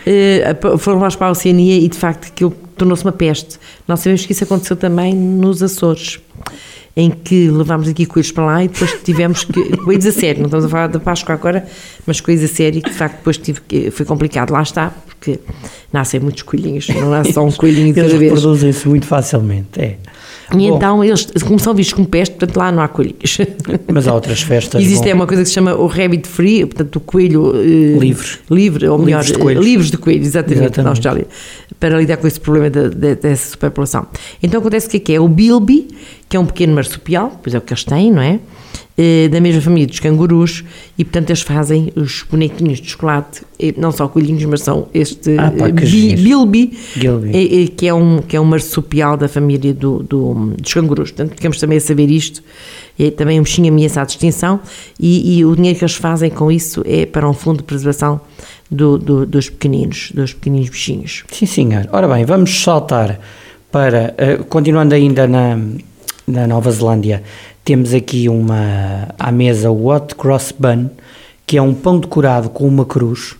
Eh, 0.05 0.55
foram 0.79 0.97
levados 0.97 1.17
para 1.17 1.27
a 1.27 1.31
Oceania 1.31 1.77
e, 1.77 1.87
de 1.87 1.97
facto, 1.97 2.29
aquilo 2.29 2.51
tornou-se 2.75 3.03
uma 3.03 3.11
peste. 3.11 3.59
Nós 3.87 3.99
sabemos 3.99 4.25
que 4.25 4.31
isso 4.31 4.43
aconteceu 4.43 4.75
também 4.77 5.13
nos 5.13 5.61
Açores 5.61 6.19
em 6.95 7.09
que 7.11 7.49
levámos 7.49 7.87
aqui 7.87 8.05
coelhos 8.05 8.31
para 8.31 8.45
lá 8.45 8.63
e 8.63 8.67
depois 8.67 8.93
tivemos 9.03 9.43
que. 9.43 9.77
coelhos 9.77 10.05
a 10.05 10.11
sério, 10.11 10.39
não 10.39 10.47
estamos 10.47 10.65
a 10.65 10.69
falar 10.69 10.87
da 10.87 10.99
Páscoa 10.99 11.35
agora, 11.35 11.65
mas 12.05 12.19
coelhos 12.19 12.43
a 12.43 12.47
sério, 12.47 12.81
que 12.81 12.89
de 12.89 12.95
facto 12.95 13.17
depois 13.17 13.37
tive, 13.37 13.61
foi 13.91 14.05
complicado. 14.05 14.51
Lá 14.51 14.61
está, 14.61 14.93
porque 15.07 15.39
nascem 15.91 16.19
muitos 16.19 16.43
coelhinhos, 16.43 16.87
não 16.89 17.09
nasce 17.09 17.33
só 17.33 17.45
um 17.45 17.51
coelhinho 17.51 17.93
de 17.93 18.01
cada 18.01 18.07
vez. 18.09 18.21
Eles 18.21 18.33
reproduzem-se 18.33 18.87
muito 18.87 19.05
facilmente, 19.05 19.79
é. 19.79 19.97
E 20.51 20.69
Bom, 20.69 20.77
então 20.77 21.03
eles, 21.03 21.27
como 21.45 21.59
são 21.59 21.75
vistos 21.75 21.93
com 21.93 22.03
peste, 22.03 22.35
portanto 22.35 22.57
lá 22.57 22.71
não 22.71 22.81
há 22.81 22.87
coelhinhos. 22.87 23.37
Mas 23.87 24.07
há 24.07 24.13
outras 24.13 24.41
festas. 24.41 24.81
Existe 24.81 25.07
é 25.07 25.13
uma 25.13 25.27
coisa 25.27 25.43
que 25.43 25.49
se 25.49 25.53
chama 25.53 25.75
o 25.75 25.85
rabbit 25.85 26.27
free, 26.27 26.65
portanto 26.65 26.95
o 26.95 26.99
coelho 26.99 27.51
uh, 27.51 27.99
livre. 27.99 28.27
livre, 28.49 28.87
ou 28.87 28.97
melhor, 28.97 29.19
livres 29.19 29.31
de 29.31 29.37
coelhos, 29.37 29.65
livres 29.65 29.91
de 29.91 29.97
coelhos 29.97 30.27
exatamente, 30.27 30.59
exatamente, 30.59 30.83
na 30.83 30.89
Austrália, 30.89 31.27
para 31.79 31.97
lidar 31.97 32.17
com 32.17 32.27
esse 32.27 32.39
problema 32.39 32.69
de, 32.69 32.89
de, 32.89 33.15
dessa 33.15 33.51
superpopulação. 33.51 34.07
Então 34.43 34.59
acontece 34.59 34.87
o 34.87 34.89
que 34.89 34.97
é 34.97 34.99
que 34.99 35.13
é? 35.13 35.19
O 35.19 35.27
bilby, 35.27 35.87
que 36.27 36.35
é 36.35 36.39
um 36.39 36.45
pequeno 36.45 36.73
marsupial, 36.75 37.39
pois 37.41 37.55
é 37.55 37.57
o 37.57 37.61
que 37.61 37.73
eles 37.73 37.83
têm, 37.83 38.11
não 38.11 38.21
é? 38.21 38.39
Eh, 39.01 39.29
da 39.29 39.39
mesma 39.39 39.61
família 39.61 39.87
dos 39.87 40.01
cangurus 40.01 40.61
e 40.97 41.05
portanto 41.05 41.29
eles 41.29 41.41
fazem 41.41 41.89
os 41.95 42.25
bonequinhos 42.29 42.81
de 42.81 42.89
chocolate, 42.89 43.43
não 43.77 43.93
só 43.93 44.09
coelhinhos, 44.09 44.43
mas 44.43 44.61
são 44.61 44.89
este 44.93 45.37
ah, 45.37 45.53
pá, 45.57 45.69
bilby, 45.69 46.77
eh, 47.31 47.63
eh, 47.63 47.67
que 47.67 47.87
é 47.87 47.93
um 47.93 48.21
que 48.21 48.35
é 48.35 48.41
um 48.41 48.43
marsupial 48.43 49.15
da 49.15 49.29
família 49.29 49.73
do, 49.73 50.03
do, 50.03 50.53
dos 50.57 50.73
cangurus. 50.73 51.11
Portanto, 51.11 51.35
ficamos 51.35 51.57
também 51.61 51.77
a 51.77 51.81
saber 51.81 52.11
isto. 52.11 52.43
É 52.99 53.09
também 53.09 53.39
um 53.39 53.43
bichinho 53.43 53.71
ameaçado 53.71 54.07
de 54.07 54.15
extinção 54.15 54.59
e, 54.99 55.37
e, 55.37 55.45
o 55.45 55.55
dinheiro 55.55 55.79
que 55.79 55.85
eles 55.85 55.95
fazem 55.95 56.29
com 56.29 56.51
isso 56.51 56.83
é 56.85 57.05
para 57.05 57.29
um 57.29 57.31
fundo 57.31 57.59
de 57.59 57.63
preservação 57.63 58.19
do, 58.69 58.97
do, 58.97 59.25
dos 59.25 59.49
pequeninos, 59.49 60.11
dos 60.13 60.33
pequeninos 60.33 60.67
bichinhos. 60.67 61.23
Sim, 61.31 61.45
senhor. 61.45 61.87
Ora 61.93 62.05
bem, 62.09 62.25
vamos 62.25 62.61
saltar 62.61 63.17
para, 63.71 64.13
uh, 64.19 64.43
continuando 64.43 64.93
ainda 64.93 65.25
na, 65.25 65.57
na 66.27 66.45
Nova 66.45 66.69
Zelândia, 66.69 67.23
temos 67.63 67.93
aqui 67.93 68.27
uma 68.27 69.09
à 69.17 69.31
mesa 69.31 69.69
o 69.69 69.87
Hot 69.87 70.15
Cross 70.15 70.53
Bun, 70.57 70.89
que 71.45 71.57
é 71.57 71.61
um 71.61 71.73
pão 71.73 71.99
decorado 71.99 72.49
com 72.49 72.67
uma 72.67 72.85
cruz. 72.85 73.35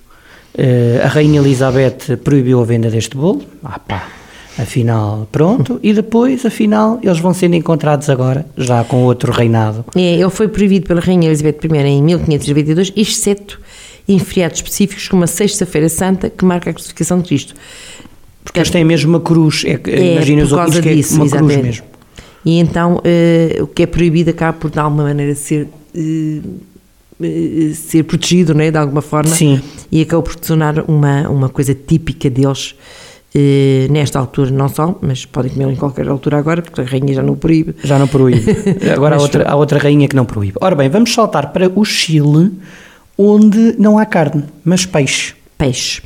Uh, 0.58 1.04
a 1.04 1.08
Rainha 1.08 1.40
Elizabeth 1.40 2.18
proibiu 2.24 2.62
a 2.62 2.66
venda 2.66 2.90
deste 2.90 3.16
bolo. 3.16 3.44
Ah 3.64 3.80
pá, 3.80 4.08
afinal, 4.58 5.28
pronto. 5.32 5.80
E 5.82 5.94
depois, 5.94 6.46
afinal, 6.46 7.00
eles 7.04 7.20
vão 7.20 7.34
sendo 7.34 7.56
encontrados 7.56 8.10
agora, 8.10 8.46
já 8.58 8.84
com 8.84 9.04
outro 9.04 9.32
reinado. 9.32 9.86
É, 9.96 10.16
ele 10.16 10.30
foi 10.30 10.48
proibido 10.48 10.88
pela 10.88 11.02
Rainha 11.02 11.28
Elizabeth 11.28 11.60
I 11.64 11.88
em 11.88 12.04
1522, 12.04 12.94
exceto 12.96 13.60
em 14.08 14.18
feriados 14.18 14.58
específicos, 14.58 15.08
como 15.08 15.24
a 15.24 15.28
Sexta-feira 15.28 15.88
Santa, 15.88 16.30
que 16.30 16.44
marca 16.44 16.72
a 16.72 16.74
crucificação 16.74 17.20
de 17.20 17.28
Cristo. 17.28 17.54
Porque 18.44 18.60
eles 18.60 18.72
têm 18.72 18.84
mesmo 18.84 19.12
uma 19.12 19.20
cruz, 19.20 19.64
é, 19.66 19.80
é 19.88 20.14
imagina 20.14 20.44
os 20.44 20.52
outros 20.52 20.80
que 20.80 20.90
é 20.90 20.92
uma 20.92 21.26
exatamente. 21.26 21.32
cruz 21.36 21.58
mesmo 21.64 21.89
e 22.46 22.60
então 22.60 22.96
uh, 22.96 23.64
o 23.64 23.68
que 23.68 23.84
é 23.84 23.86
proibido 23.86 24.30
acaba 24.30 24.58
por 24.58 24.70
de 24.70 24.80
alguma 24.80 25.04
maneira 25.04 25.36
ser 25.36 25.68
uh, 25.96 26.70
ser 27.74 28.04
protegido, 28.04 28.54
não 28.54 28.62
é, 28.62 28.72
de 28.72 28.78
alguma 28.78 29.02
forma, 29.02 29.30
Sim. 29.30 29.62
e 29.92 30.02
acaba 30.02 30.24
por 30.24 30.36
tornar 30.36 30.90
uma, 30.90 31.28
uma 31.28 31.50
coisa 31.50 31.76
típica 31.76 32.30
deles 32.30 32.76
nesta 33.92 34.18
altura, 34.18 34.50
não 34.52 34.70
só, 34.70 34.98
mas 35.02 35.26
podem 35.26 35.52
comer 35.52 35.70
em 35.70 35.76
qualquer 35.76 36.08
altura 36.08 36.38
agora, 36.38 36.62
porque 36.62 36.80
a 36.80 36.84
rainha 36.86 37.14
já 37.14 37.22
não 37.22 37.36
proíbe. 37.36 37.76
Já 37.84 38.00
não 38.00 38.08
proíbe. 38.08 38.56
Agora 38.92 39.18
há, 39.18 39.22
outra, 39.22 39.48
há 39.48 39.56
outra 39.56 39.78
rainha 39.78 40.08
que 40.08 40.16
não 40.16 40.26
proíbe. 40.26 40.58
Ora 40.62 40.76
bem, 40.76 40.90
vamos 40.90 41.14
saltar 41.14 41.52
para 41.52 41.70
o 41.70 41.84
Chile, 41.84 42.54
onde 43.18 43.76
não 43.78 44.00
há 44.00 44.06
carne, 44.06 44.46
mas 44.64 44.86
peixe. 44.86 45.36
Peixe. 45.58 46.02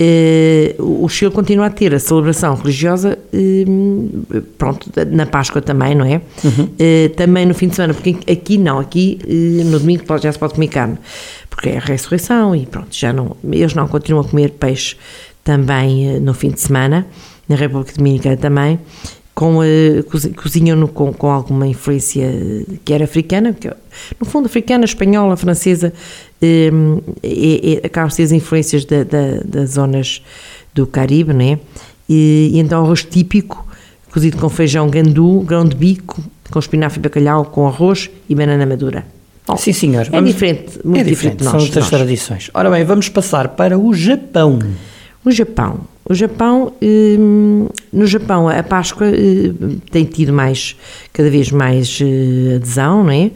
Uh, 0.00 1.04
o 1.04 1.08
Chile 1.08 1.30
continua 1.30 1.66
a 1.66 1.70
ter 1.70 1.94
a 1.94 1.98
celebração 1.98 2.54
religiosa, 2.54 3.18
uh, 3.32 4.42
pronto, 4.56 4.90
na 5.10 5.26
Páscoa 5.26 5.60
também, 5.60 5.94
não 5.94 6.06
é? 6.06 6.22
Uhum. 6.42 6.64
Uh, 6.64 7.08
também 7.14 7.44
no 7.44 7.52
fim 7.52 7.68
de 7.68 7.76
semana, 7.76 7.92
porque 7.92 8.16
aqui 8.30 8.56
não, 8.56 8.78
aqui 8.78 9.18
no 9.66 9.78
domingo 9.78 10.02
já 10.18 10.32
se 10.32 10.38
pode 10.38 10.54
comer 10.54 10.68
carne, 10.68 10.98
porque 11.50 11.68
é 11.68 11.76
a 11.76 11.80
ressurreição 11.80 12.56
e 12.56 12.64
pronto, 12.64 12.88
já 12.90 13.12
não, 13.12 13.36
eles 13.44 13.74
não 13.74 13.86
continuam 13.86 14.24
a 14.24 14.28
comer 14.28 14.52
peixe 14.52 14.96
também 15.44 16.18
no 16.20 16.32
fim 16.32 16.50
de 16.50 16.60
semana, 16.60 17.06
na 17.46 17.54
República 17.54 17.92
Dominicana 17.94 18.36
também, 18.38 18.80
com 19.34 19.60
a, 19.60 19.64
cozinham-no 20.36 20.88
com, 20.88 21.12
com 21.12 21.30
alguma 21.30 21.66
influência 21.66 22.30
quer 22.84 23.02
africana, 23.02 23.52
que, 23.52 23.68
no 24.18 24.26
fundo 24.26 24.46
africana, 24.46 24.84
espanhola, 24.84 25.36
francesa, 25.36 25.92
um, 26.42 27.00
e, 27.22 27.80
e, 27.82 27.86
acabam 27.86 28.10
ser 28.10 28.22
as 28.22 28.32
influências 28.32 28.84
da, 28.84 29.04
da, 29.04 29.40
das 29.44 29.70
zonas 29.70 30.22
do 30.74 30.86
Caribe, 30.86 31.32
né? 31.32 31.58
E, 32.08 32.50
e 32.52 32.58
então 32.58 32.84
arroz 32.84 33.04
típico, 33.04 33.66
cozido 34.12 34.36
com 34.36 34.48
feijão 34.48 34.88
gandu, 34.88 35.40
grão 35.40 35.64
de 35.64 35.76
bico, 35.76 36.22
com 36.50 36.58
espinafre 36.58 36.98
e 36.98 37.02
bacalhau, 37.02 37.44
com 37.44 37.66
arroz 37.66 38.10
e 38.28 38.34
banana 38.34 38.66
madura. 38.66 39.04
Bom, 39.46 39.56
Sim, 39.56 39.72
senhor. 39.72 40.06
É 40.06 40.10
vamos, 40.10 40.30
diferente, 40.30 40.78
muito 40.84 41.00
é 41.00 41.04
diferente, 41.04 41.38
diferente 41.38 41.44
São 41.44 41.60
outras 41.60 41.90
tradições. 41.90 42.50
Ora 42.54 42.70
bem, 42.70 42.84
vamos 42.84 43.08
passar 43.08 43.48
para 43.48 43.78
o 43.78 43.92
Japão. 43.92 44.58
O 45.24 45.30
Japão. 45.30 45.80
O 46.04 46.14
Japão, 46.14 46.72
hum, 46.82 47.68
no 47.92 48.06
Japão 48.06 48.48
a 48.48 48.62
Páscoa 48.62 49.06
hum, 49.06 49.78
tem 49.90 50.04
tido 50.04 50.32
mais, 50.32 50.76
cada 51.12 51.30
vez 51.30 51.50
mais 51.50 52.00
hum, 52.00 52.56
adesão, 52.56 53.04
não 53.04 53.10
é? 53.10 53.30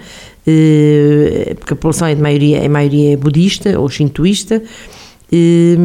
Porque 1.58 1.72
a 1.72 1.76
população 1.76 2.06
é 2.06 2.14
de 2.14 2.22
maioria, 2.22 2.58
é 2.58 2.68
maioria 2.68 3.16
budista 3.16 3.78
ou 3.78 3.88
shintoísta, 3.88 4.62
e, 5.30 5.76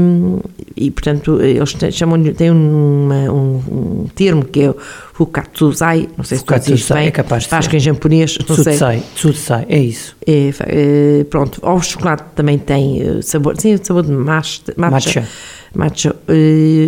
e, 0.78 0.92
portanto 0.92 1.42
eles 1.42 1.76
chamam 1.92 2.22
têm 2.32 2.52
uma, 2.52 3.16
um, 3.32 3.56
um, 4.04 4.08
termo 4.14 4.46
que 4.46 4.62
é 4.62 4.70
o 4.70 4.76
Fukatsuzai, 5.14 6.10
não 6.16 6.24
sei 6.24 6.38
se 6.38 6.44
Fukatsuzai, 6.44 6.78
tu 6.78 6.94
bem, 6.94 7.08
é 7.08 7.12
capaz 7.12 7.44
de 7.44 7.50
Páscoa 7.50 7.76
em 7.76 7.80
japonês, 7.80 8.38
não 8.38 8.46
Tsutsai, 8.46 8.78
sei. 8.78 9.04
Tsutsai, 9.16 9.66
é 9.68 9.80
isso. 9.80 10.16
É, 10.28 10.52
é, 10.60 11.24
pronto, 11.24 11.60
de 11.60 11.86
chocolate 11.88 12.24
também 12.36 12.60
tem 12.60 13.02
eh, 13.02 13.22
sabor, 13.24 13.60
sim, 13.60 13.76
sabor 13.82 14.04
de 14.04 14.12
matcha, 14.12 14.62
matcha, 14.78 15.28
matcha 15.74 16.16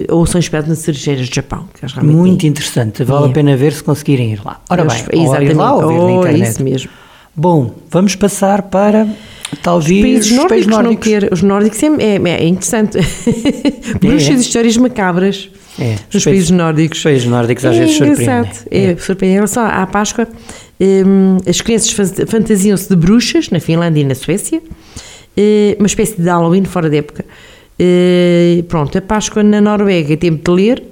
ou 0.09 0.23
são 0.27 0.39
esperados 0.39 0.69
nas 0.69 0.77
cerejeiras 0.77 1.27
do 1.27 1.33
Japão. 1.33 1.67
Muito 2.03 2.41
têm. 2.41 2.49
interessante, 2.51 3.03
vale 3.03 3.25
é. 3.25 3.29
a 3.29 3.33
pena 3.33 3.57
ver 3.57 3.73
se 3.73 3.83
conseguirem 3.83 4.31
ir 4.31 4.45
lá. 4.45 4.61
Ora 4.69 4.85
bem, 4.85 5.03
exatamente. 5.11 5.51
ir 5.53 5.55
lá 5.55 5.73
ou 5.73 5.87
ver 5.87 5.97
na 5.97 6.03
oh, 6.03 6.19
internet. 6.19 6.51
isso 6.51 6.63
mesmo. 6.63 6.91
Bom, 7.35 7.73
vamos 7.89 8.15
passar 8.15 8.63
para 8.63 9.07
talvez 9.61 10.27
os 10.27 10.29
países 10.29 10.31
nórdicos. 10.31 10.49
Países 10.49 10.67
nórdicos. 10.67 10.93
Não 10.93 11.19
quer, 11.19 11.33
os 11.33 11.41
nórdicos 11.41 11.83
é, 11.83 11.87
é, 11.87 12.43
é 12.43 12.47
interessante. 12.47 12.97
Bruxas 13.99 14.29
é, 14.29 14.33
e 14.33 14.35
histórias 14.35 14.77
macabras. 14.77 15.49
É, 15.79 15.95
nos 16.13 16.23
países, 16.23 16.51
nórdicos. 16.51 16.99
Os 16.99 17.03
países 17.03 17.25
nórdicos 17.25 17.65
às 17.65 17.75
é 17.75 17.79
vezes 17.79 17.97
surpreendem. 17.97 18.51
É, 18.69 18.83
é. 18.91 18.97
surpreendem. 18.97 19.31
Em 19.31 19.35
relação 19.35 19.65
à 19.65 19.87
Páscoa, 19.87 20.27
um, 20.79 21.37
as 21.47 21.61
crianças 21.61 21.91
fantasiam-se 22.27 22.87
de 22.87 22.95
bruxas 22.95 23.49
na 23.49 23.59
Finlândia 23.59 24.01
e 24.01 24.03
na 24.03 24.13
Suécia, 24.13 24.59
uh, 24.59 25.75
uma 25.79 25.87
espécie 25.87 26.21
de 26.21 26.27
Halloween 26.27 26.65
fora 26.65 26.89
de 26.89 26.97
época. 26.97 27.25
Uh, 27.79 28.61
pronto, 28.63 28.95
a 28.95 29.01
Páscoa 29.01 29.41
na 29.41 29.59
Noruega 29.59 30.13
é 30.13 30.17
tempo 30.17 30.43
de 30.43 30.55
ler 30.55 30.83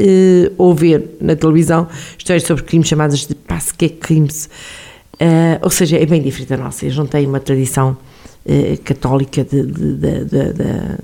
uh, 0.00 0.52
ou 0.56 0.74
ver 0.74 1.16
na 1.20 1.36
televisão 1.36 1.86
histórias 2.16 2.44
sobre 2.44 2.64
crimes 2.64 2.88
chamadas 2.88 3.26
de 3.26 3.34
Pasque 3.34 3.90
Crimes. 3.90 4.48
Uh, 5.20 5.60
ou 5.60 5.70
seja, 5.70 5.98
é 5.98 6.06
bem 6.06 6.22
diferente 6.22 6.48
da 6.48 6.56
nossa. 6.56 6.86
Eles 6.86 6.96
não 6.96 7.06
têm 7.06 7.26
uma 7.26 7.40
tradição 7.40 7.94
uh, 8.46 8.80
católica 8.82 9.44
de, 9.44 9.62
de, 9.62 9.94
de, 9.96 10.52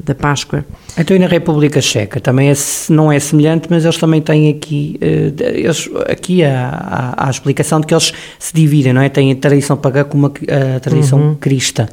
da 0.02 0.14
Páscoa. 0.14 0.64
Então, 0.96 1.14
e 1.14 1.18
na 1.18 1.26
República 1.26 1.82
Checa 1.82 2.18
também 2.18 2.50
é, 2.50 2.54
não 2.88 3.12
é 3.12 3.20
semelhante, 3.20 3.66
mas 3.68 3.84
eles 3.84 3.98
também 3.98 4.22
têm 4.22 4.48
aqui, 4.48 4.98
uh, 5.02 5.42
eles, 5.42 5.90
aqui 6.08 6.42
a, 6.42 7.14
a, 7.14 7.26
a, 7.26 7.30
explicação 7.30 7.78
de 7.78 7.86
que 7.86 7.92
eles 7.92 8.14
se 8.38 8.54
dividem, 8.54 8.94
não 8.94 9.02
é? 9.02 9.10
Têm 9.10 9.32
a 9.32 9.36
tradição 9.36 9.76
pagã 9.76 10.02
com 10.02 10.16
uma, 10.16 10.32
a 10.76 10.80
tradição 10.80 11.20
uhum. 11.20 11.34
cristã. 11.34 11.86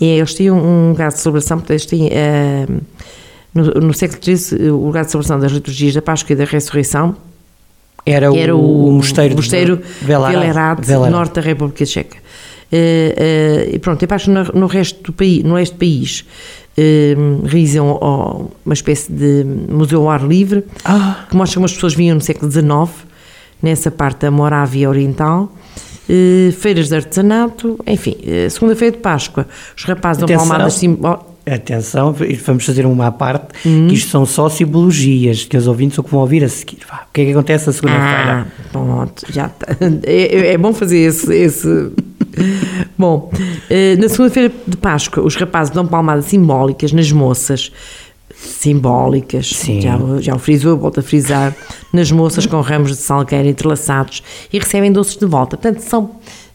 É, 0.00 0.06
eles 0.06 0.34
têm 0.34 0.50
um 0.50 0.90
lugar 0.90 1.12
de 1.12 1.20
celebração, 1.20 1.58
porque 1.58 1.72
eles 1.72 1.86
têm. 1.86 2.10
No, 3.52 3.64
no, 3.64 3.92
século 3.92 4.18
XIII, 4.22 4.70
o 4.70 4.86
lugar 4.86 5.04
de 5.04 5.10
celebração 5.10 5.38
das 5.38 5.52
liturgias 5.52 5.92
da 5.92 6.00
Páscoa 6.00 6.32
e 6.32 6.36
da 6.36 6.44
Ressurreição 6.44 7.16
era, 8.04 8.34
era 8.36 8.56
o, 8.56 8.88
o, 8.88 8.92
mosteiro, 8.92 9.36
mosteiro 9.36 9.80
Velerad, 10.00 11.10
norte 11.10 11.34
da 11.34 11.40
República 11.40 11.84
Checa. 11.84 12.18
Uh, 12.72 12.76
uh, 12.76 13.74
e 13.74 13.78
pronto, 13.80 13.98
depois 13.98 14.26
no, 14.28 14.44
no 14.44 14.66
resto 14.66 15.02
do 15.02 15.12
país, 15.12 15.42
no 15.42 15.54
oeste 15.54 15.74
do 15.74 15.78
país, 15.78 16.24
uh, 16.78 17.46
realizam 17.46 17.98
oh, 18.00 18.50
uma 18.64 18.74
espécie 18.74 19.12
de 19.12 19.44
museu 19.44 20.02
ao 20.02 20.10
ar 20.10 20.22
livre, 20.22 20.64
ah. 20.84 21.26
que 21.28 21.36
mostra 21.36 21.56
como 21.56 21.66
as 21.66 21.72
pessoas 21.72 21.94
vinham 21.94 22.14
no 22.14 22.20
século 22.20 22.50
XIX, 22.50 23.06
nessa 23.60 23.90
parte 23.90 24.20
da 24.20 24.30
Morávia 24.30 24.88
Oriental, 24.88 25.52
uh, 26.08 26.52
feiras 26.52 26.88
de 26.88 26.94
artesanato, 26.94 27.78
enfim, 27.86 28.16
segunda-feira 28.48 28.96
de 28.96 29.02
Páscoa, 29.02 29.48
os 29.76 29.84
rapazes 29.84 30.24
dão 30.24 30.36
palmadas 30.36 30.74
simbólicas 30.74 31.29
Atenção, 31.46 32.14
vamos 32.44 32.66
fazer 32.66 32.84
uma 32.84 33.06
à 33.06 33.12
parte, 33.12 33.66
hum. 33.66 33.88
que 33.88 33.94
isto 33.94 34.10
são 34.10 34.26
só 34.26 34.48
simbologias, 34.48 35.44
que 35.44 35.56
os 35.56 35.66
ouvintes 35.66 35.96
só 35.96 36.02
que 36.02 36.10
vão 36.10 36.20
ouvir 36.20 36.44
a 36.44 36.48
seguir. 36.48 36.78
O 36.84 37.12
que 37.12 37.22
é 37.22 37.24
que 37.24 37.30
acontece 37.30 37.66
na 37.66 37.72
segunda-feira? 37.72 38.46
Ah, 38.46 38.68
pronto, 38.70 39.26
já 39.32 39.48
tá. 39.48 39.66
é, 40.04 40.52
é, 40.52 40.58
bom 40.58 40.72
fazer 40.72 40.98
esse... 40.98 41.32
esse... 41.34 41.90
bom, 42.96 43.32
eh, 43.68 43.96
na 43.96 44.08
segunda-feira 44.08 44.52
de 44.66 44.76
Páscoa, 44.76 45.24
os 45.24 45.34
rapazes 45.34 45.72
dão 45.72 45.86
palmadas 45.86 46.26
simbólicas 46.26 46.92
nas 46.92 47.10
moças, 47.10 47.72
simbólicas, 48.34 49.48
Sim. 49.48 49.80
já, 49.80 49.98
já 50.20 50.34
o 50.34 50.38
frisou, 50.38 50.76
volto 50.76 51.00
a 51.00 51.02
frisar, 51.02 51.54
nas 51.92 52.12
moças 52.12 52.46
com 52.46 52.60
ramos 52.60 52.90
de 52.90 52.96
salgueiro 52.96 53.48
entrelaçados 53.48 54.22
e 54.52 54.58
recebem 54.58 54.92
doces 54.92 55.16
de 55.16 55.26
volta. 55.26 55.56
Portanto, 55.56 55.80
são... 55.80 56.10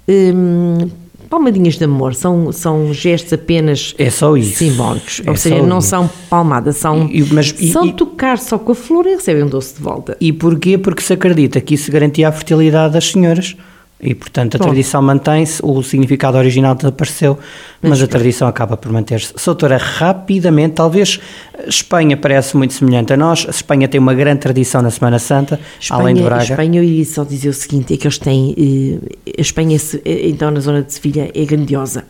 Hum, 0.08 0.90
palmadinhas 1.30 1.78
de 1.78 1.84
amor, 1.86 2.16
são, 2.16 2.52
são 2.52 2.94
gestos 2.94 3.34
apenas 3.34 3.94
é 3.98 4.10
só 4.10 4.36
isso. 4.36 4.58
simbólicos. 4.58 5.22
É 5.26 5.30
Ou 5.30 5.36
seja, 5.36 5.62
não 5.62 5.80
isso. 5.80 5.90
são 5.90 6.10
palmadas, 6.30 6.78
são, 6.78 7.10
e, 7.12 7.24
mas, 7.34 7.50
são 7.72 7.86
e, 7.86 7.94
tocar 7.94 8.38
só 8.38 8.58
com 8.58 8.72
a 8.72 8.76
flor 8.76 9.06
e 9.06 9.16
recebem 9.16 9.44
um 9.44 9.48
doce 9.48 9.76
de 9.76 9.82
volta. 9.82 10.18
E 10.20 10.32
porquê? 10.32 10.78
Porque 10.78 11.02
se 11.02 11.14
acredita 11.14 11.60
que 11.62 11.76
isso 11.76 11.92
garantia 11.92 12.30
a 12.30 12.32
fertilidade 12.32 12.94
das 12.94 13.12
senhoras. 13.12 13.56
E, 14.00 14.14
portanto, 14.14 14.56
a 14.56 14.58
Pronto. 14.58 14.72
tradição 14.72 15.02
mantém-se, 15.02 15.62
o 15.64 15.82
significado 15.82 16.38
original 16.38 16.76
desapareceu, 16.76 17.40
mas, 17.82 17.92
mas 17.92 18.04
a 18.04 18.08
tradição 18.08 18.48
acaba 18.48 18.76
por 18.76 18.92
manter-se. 18.92 19.34
Soutora, 19.38 19.78
rapidamente, 19.78 20.76
talvez 20.76 21.20
Espanha 21.66 22.18
parece 22.18 22.58
muito 22.58 22.74
semelhante 22.74 23.14
a 23.14 23.18
nós. 23.18 23.46
A 23.48 23.52
Espanha 23.52 23.88
tem 23.88 24.00
uma 24.00 24.14
grande 24.14 24.42
tradição 24.42 24.82
na 24.82 24.92
Semana 24.92 25.18
Santa, 25.18 25.60
Espanha, 25.80 26.02
além 26.02 26.16
de 26.16 26.22
Braga. 26.24 26.44
Espanha, 26.44 26.80
eu 26.80 26.84
iria 26.84 27.06
só 27.06 27.24
dizer 27.24 27.48
o 27.48 27.54
seguinte: 27.54 27.94
é 27.94 27.98
que 27.98 28.06
eles 28.06 28.18
têm. 28.18 28.54
Eh, 28.58 29.34
a 29.38 29.42
Espanha, 29.42 29.78
eh, 29.78 30.28
então, 30.28 30.52
na 30.52 30.60
zona 30.60 30.84
de 30.84 30.94
Sevilha, 30.94 31.32
é 31.34 31.46
grandiosa. 31.46 32.04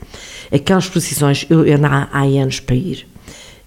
Aquelas 0.52 0.90
procissões, 0.90 1.46
eu, 1.50 1.66
eu 1.66 1.78
há, 1.86 2.10
há 2.12 2.24
anos 2.24 2.60
para 2.60 2.76
ir. 2.76 3.06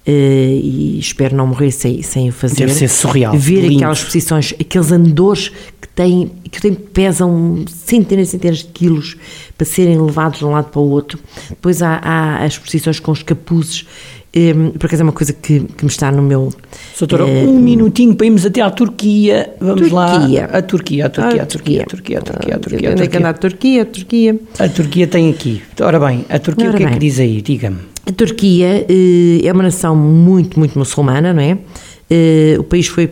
Uh, 0.08 0.10
e 0.10 0.98
espero 0.98 1.36
não 1.36 1.46
morrer 1.46 1.70
sem, 1.70 2.00
sem 2.00 2.30
o 2.30 2.32
fazer. 2.32 2.60
Deve 2.60 2.72
ser 2.72 2.88
surreal. 2.88 3.36
Ver 3.36 3.60
lindo. 3.60 3.76
aquelas 3.76 4.02
posições, 4.02 4.54
aqueles 4.58 4.90
andores 4.90 5.50
que 5.78 5.88
têm, 5.94 6.30
que 6.50 6.62
têm, 6.62 6.72
pesam 6.72 7.62
centenas 7.68 8.28
e 8.28 8.30
centenas 8.30 8.58
de 8.60 8.68
quilos 8.68 9.18
para 9.58 9.66
serem 9.66 10.00
levados 10.00 10.38
de 10.38 10.46
um 10.46 10.52
lado 10.52 10.70
para 10.70 10.80
o 10.80 10.88
outro. 10.88 11.18
Depois 11.50 11.82
há, 11.82 12.00
há 12.02 12.42
as 12.42 12.56
posições 12.56 12.98
com 12.98 13.12
os 13.12 13.22
capuzes. 13.22 13.84
Um, 14.34 14.40
ehm, 14.40 14.70
por 14.78 14.86
acaso 14.86 15.02
é 15.02 15.04
uma 15.04 15.12
coisa 15.12 15.34
que, 15.34 15.60
que 15.60 15.84
me 15.84 15.90
está 15.90 16.10
no 16.10 16.22
meu. 16.22 16.50
Doutora, 16.98 17.26
uh, 17.26 17.50
um 17.50 17.60
minutinho 17.60 18.14
para 18.14 18.24
irmos 18.24 18.46
até 18.46 18.62
à 18.62 18.70
Turquia. 18.70 19.52
Vamos 19.60 19.90
Turquia. 19.90 19.94
lá. 19.94 20.58
A 20.58 20.62
Turquia, 20.62 21.04
a 21.04 21.10
Turquia, 21.10 21.42
a 21.42 21.46
Turquia, 21.46 21.82
a 21.82 21.86
Turquia, 21.86 22.18
a 22.18 22.22
Turquia, 22.22 22.56
a 22.56 22.58
Turquia. 22.58 22.90
Onde 22.92 23.02
é 23.02 23.06
que 23.06 23.16
anda 23.18 23.28
a 23.28 23.34
Turquia? 23.34 23.82
A 23.82 23.86
Turquia. 23.86 24.40
A 24.58 24.68
Turquia 24.70 25.06
tem 25.06 25.28
aqui. 25.28 25.62
Ora 25.82 26.00
bem, 26.00 26.24
a 26.30 26.38
Turquia, 26.38 26.68
Ora 26.68 26.76
o 26.76 26.78
que 26.78 26.84
bem. 26.84 26.92
é 26.94 26.94
que 26.94 26.98
diz 26.98 27.20
aí? 27.20 27.42
Diga-me. 27.42 27.97
A 28.08 28.12
Turquia 28.12 28.86
uh, 28.88 29.46
é 29.46 29.52
uma 29.52 29.64
nação 29.64 29.94
muito, 29.94 30.58
muito 30.58 30.78
muçulmana, 30.78 31.34
não 31.34 31.42
é? 31.42 31.58
Uh, 32.10 32.60
o 32.60 32.64
país 32.64 32.86
foi, 32.86 33.10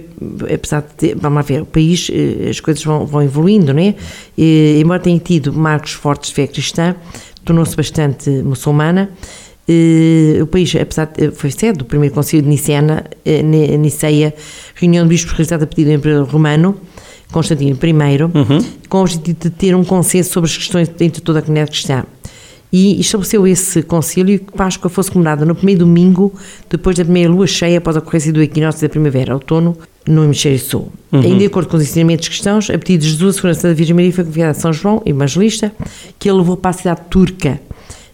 apesar 0.52 0.80
de 0.80 0.94
ter, 0.94 1.14
vamos 1.14 1.36
lá 1.36 1.42
ver, 1.42 1.60
o 1.60 1.66
país, 1.66 2.08
uh, 2.08 2.48
as 2.48 2.60
coisas 2.60 2.82
vão, 2.82 3.04
vão 3.04 3.22
evoluindo, 3.22 3.74
não 3.74 3.82
é? 3.82 3.90
Uh, 4.38 4.80
embora 4.80 4.98
tenha 4.98 5.18
tido 5.18 5.52
marcos 5.52 5.92
fortes 5.92 6.30
de 6.30 6.34
fé 6.34 6.46
cristã, 6.46 6.96
tornou-se 7.44 7.76
bastante 7.76 8.30
muçulmana. 8.30 9.10
o 10.40 10.46
país, 10.46 10.74
apesar 10.74 11.12
de, 11.14 11.30
foi 11.30 11.50
sede 11.50 11.76
do 11.76 11.84
primeiro 11.84 12.14
concílio 12.14 12.42
de 12.42 12.48
Nicena, 12.48 13.04
Niceia, 13.78 14.34
reunião 14.74 15.04
de 15.04 15.10
bispos 15.10 15.32
realizada 15.32 15.64
a 15.64 15.66
pedido 15.66 15.90
do 15.90 15.96
Emperador 15.96 16.26
Romano, 16.26 16.74
Constantino 17.30 17.78
I, 17.82 18.22
uhum. 18.22 18.64
com 18.88 18.98
o 18.98 19.00
objetivo 19.02 19.38
de 19.40 19.50
ter 19.50 19.76
um 19.76 19.84
consenso 19.84 20.32
sobre 20.32 20.48
as 20.48 20.56
questões 20.56 20.88
dentro 20.88 21.20
de 21.20 21.22
toda 21.22 21.40
a 21.40 21.42
comunidade 21.42 21.72
cristã 21.72 22.06
e 22.72 23.00
estabeleceu 23.00 23.46
esse 23.46 23.82
concílio 23.82 24.38
que 24.38 24.52
Páscoa 24.52 24.90
fosse 24.90 25.10
comemorada 25.10 25.44
no 25.44 25.54
primeiro 25.54 25.80
domingo 25.80 26.32
depois 26.68 26.96
da 26.96 27.04
primeira 27.04 27.30
lua 27.30 27.46
cheia 27.46 27.78
após 27.78 27.96
a 27.96 28.00
ocorrência 28.00 28.32
do 28.32 28.42
equinócio 28.42 28.82
da 28.82 28.88
primavera, 28.88 29.34
outono, 29.34 29.76
no 30.06 30.24
hemisfério 30.24 30.58
sul. 30.58 30.92
Uhum. 31.12 31.22
Em 31.22 31.38
de 31.38 31.46
acordo 31.46 31.68
com 31.68 31.76
os 31.76 31.82
ensinamentos 31.82 32.28
cristãos, 32.28 32.70
a 32.70 32.78
pedido 32.78 33.02
de 33.02 33.10
Jesus, 33.10 33.30
a 33.30 33.36
segurança 33.36 33.68
da 33.68 33.74
Virgem 33.74 33.94
Maria 33.94 34.12
foi 34.12 34.24
convidada 34.24 34.50
a 34.52 34.54
São 34.54 34.72
João, 34.72 35.02
evangelista, 35.04 35.72
que 36.18 36.28
ele 36.28 36.38
levou 36.38 36.56
para 36.56 36.70
a 36.70 36.74
cidade 36.74 37.00
turca 37.10 37.60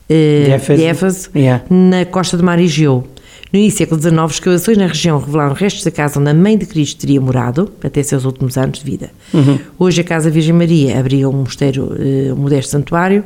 eh, 0.09 0.59
de 0.77 0.85
Éfeso, 0.85 1.31
yeah. 1.35 1.65
na 1.69 2.05
costa 2.05 2.37
do 2.37 2.45
mar 2.45 2.59
Egeu. 2.59 3.07
No 3.53 3.59
início 3.59 3.87
do 3.87 4.01
século 4.01 4.01
XIX, 4.01 4.31
escavações 4.31 4.79
na 4.79 4.87
região 4.87 5.19
revelaram 5.19 5.53
restos 5.53 5.85
da 5.85 5.91
casa 5.91 6.19
onde 6.19 6.31
a 6.31 6.35
mãe 6.35 6.57
de 6.57 6.65
Cristo 6.65 7.03
teria 7.03 7.21
morado 7.21 7.71
até 7.85 8.03
seus 8.03 8.25
últimos 8.25 8.57
anos 8.57 8.79
de 8.79 8.85
vida. 8.85 9.11
Uhum. 9.35 9.59
Hoje 9.79 10.01
a 10.01 10.05
Casa 10.05 10.31
Virgem 10.31 10.55
Maria 10.55 10.99
abriga 10.99 11.29
um 11.29 11.33
mosteiro, 11.33 11.95
eh, 11.99 12.33
um 12.33 12.37
modesto 12.37 12.71
santuário, 12.71 13.23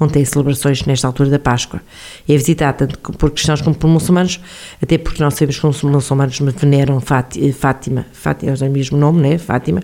onde 0.00 0.14
tem 0.14 0.24
celebrações 0.24 0.82
nesta 0.86 1.06
altura 1.06 1.28
da 1.28 1.38
Páscoa. 1.38 1.82
É 2.26 2.32
visitado 2.32 2.78
tanto 2.78 2.98
por 3.18 3.30
cristãos 3.30 3.60
como 3.60 3.76
por 3.76 3.88
muçulmanos, 3.88 4.40
até 4.82 4.96
porque 4.96 5.22
nós 5.22 5.34
sabemos 5.34 5.58
que 5.58 5.66
os 5.66 5.82
muçulmanos 5.82 6.38
veneram 6.58 6.98
Fátima, 6.98 8.06
Fátima 8.14 8.54
é 8.58 8.66
o 8.66 8.72
mesmo 8.72 8.96
nome, 8.96 9.20
né? 9.20 9.36
Fátima, 9.36 9.82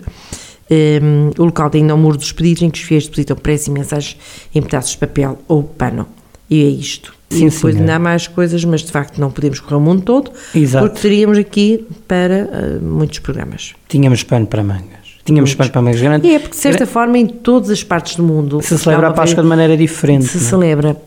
Um, 0.71 1.29
o 1.37 1.45
local 1.45 1.69
tem 1.69 1.81
ainda 1.81 1.93
o 1.93 1.97
muro 1.97 2.17
dos 2.17 2.31
pedidos 2.31 2.63
em 2.63 2.69
que 2.69 2.79
os 2.79 2.85
fiéis 2.85 3.03
depositam 3.03 3.35
preços 3.35 3.67
e 3.67 3.71
mensagens 3.71 4.17
em 4.55 4.61
pedaços 4.61 4.91
de 4.91 4.97
papel 4.97 5.37
ou 5.47 5.61
pano. 5.61 6.07
E 6.49 6.63
é 6.63 6.67
isto. 6.67 7.13
Sim, 7.29 7.47
e 7.47 7.49
depois 7.49 7.75
ainda 7.75 7.95
há 7.95 7.99
mais 7.99 8.27
coisas, 8.27 8.63
mas 8.63 8.81
de 8.81 8.91
facto 8.91 9.19
não 9.19 9.31
podemos 9.31 9.59
correr 9.59 9.77
o 9.77 9.79
mundo 9.81 10.03
todo, 10.03 10.31
Exato. 10.53 10.85
porque 10.85 11.01
teríamos 11.01 11.37
aqui 11.37 11.83
para 12.07 12.47
uh, 12.79 12.83
muitos 12.85 13.19
programas. 13.19 13.73
Tínhamos 13.87 14.21
pano 14.23 14.45
para 14.45 14.63
mangas. 14.63 14.91
Tínhamos 15.25 15.55
pano 15.55 15.71
para 15.71 15.81
mangas 15.81 16.01
grande. 16.01 16.27
E 16.27 16.35
é 16.35 16.39
porque, 16.39 16.55
de 16.55 16.61
certa 16.61 16.85
forma, 16.85 17.17
em 17.17 17.25
todas 17.25 17.69
as 17.71 17.83
partes 17.83 18.15
do 18.17 18.23
mundo 18.23 18.61
Se 18.61 18.77
celebra 18.77 19.07
a 19.07 19.13
Páscoa 19.13 19.41
de 19.41 19.49
maneira 19.49 19.75
diferente. 19.75 20.25
se 20.25 20.37
não 20.37 20.43
é? 20.43 20.49
celebra, 20.49 20.97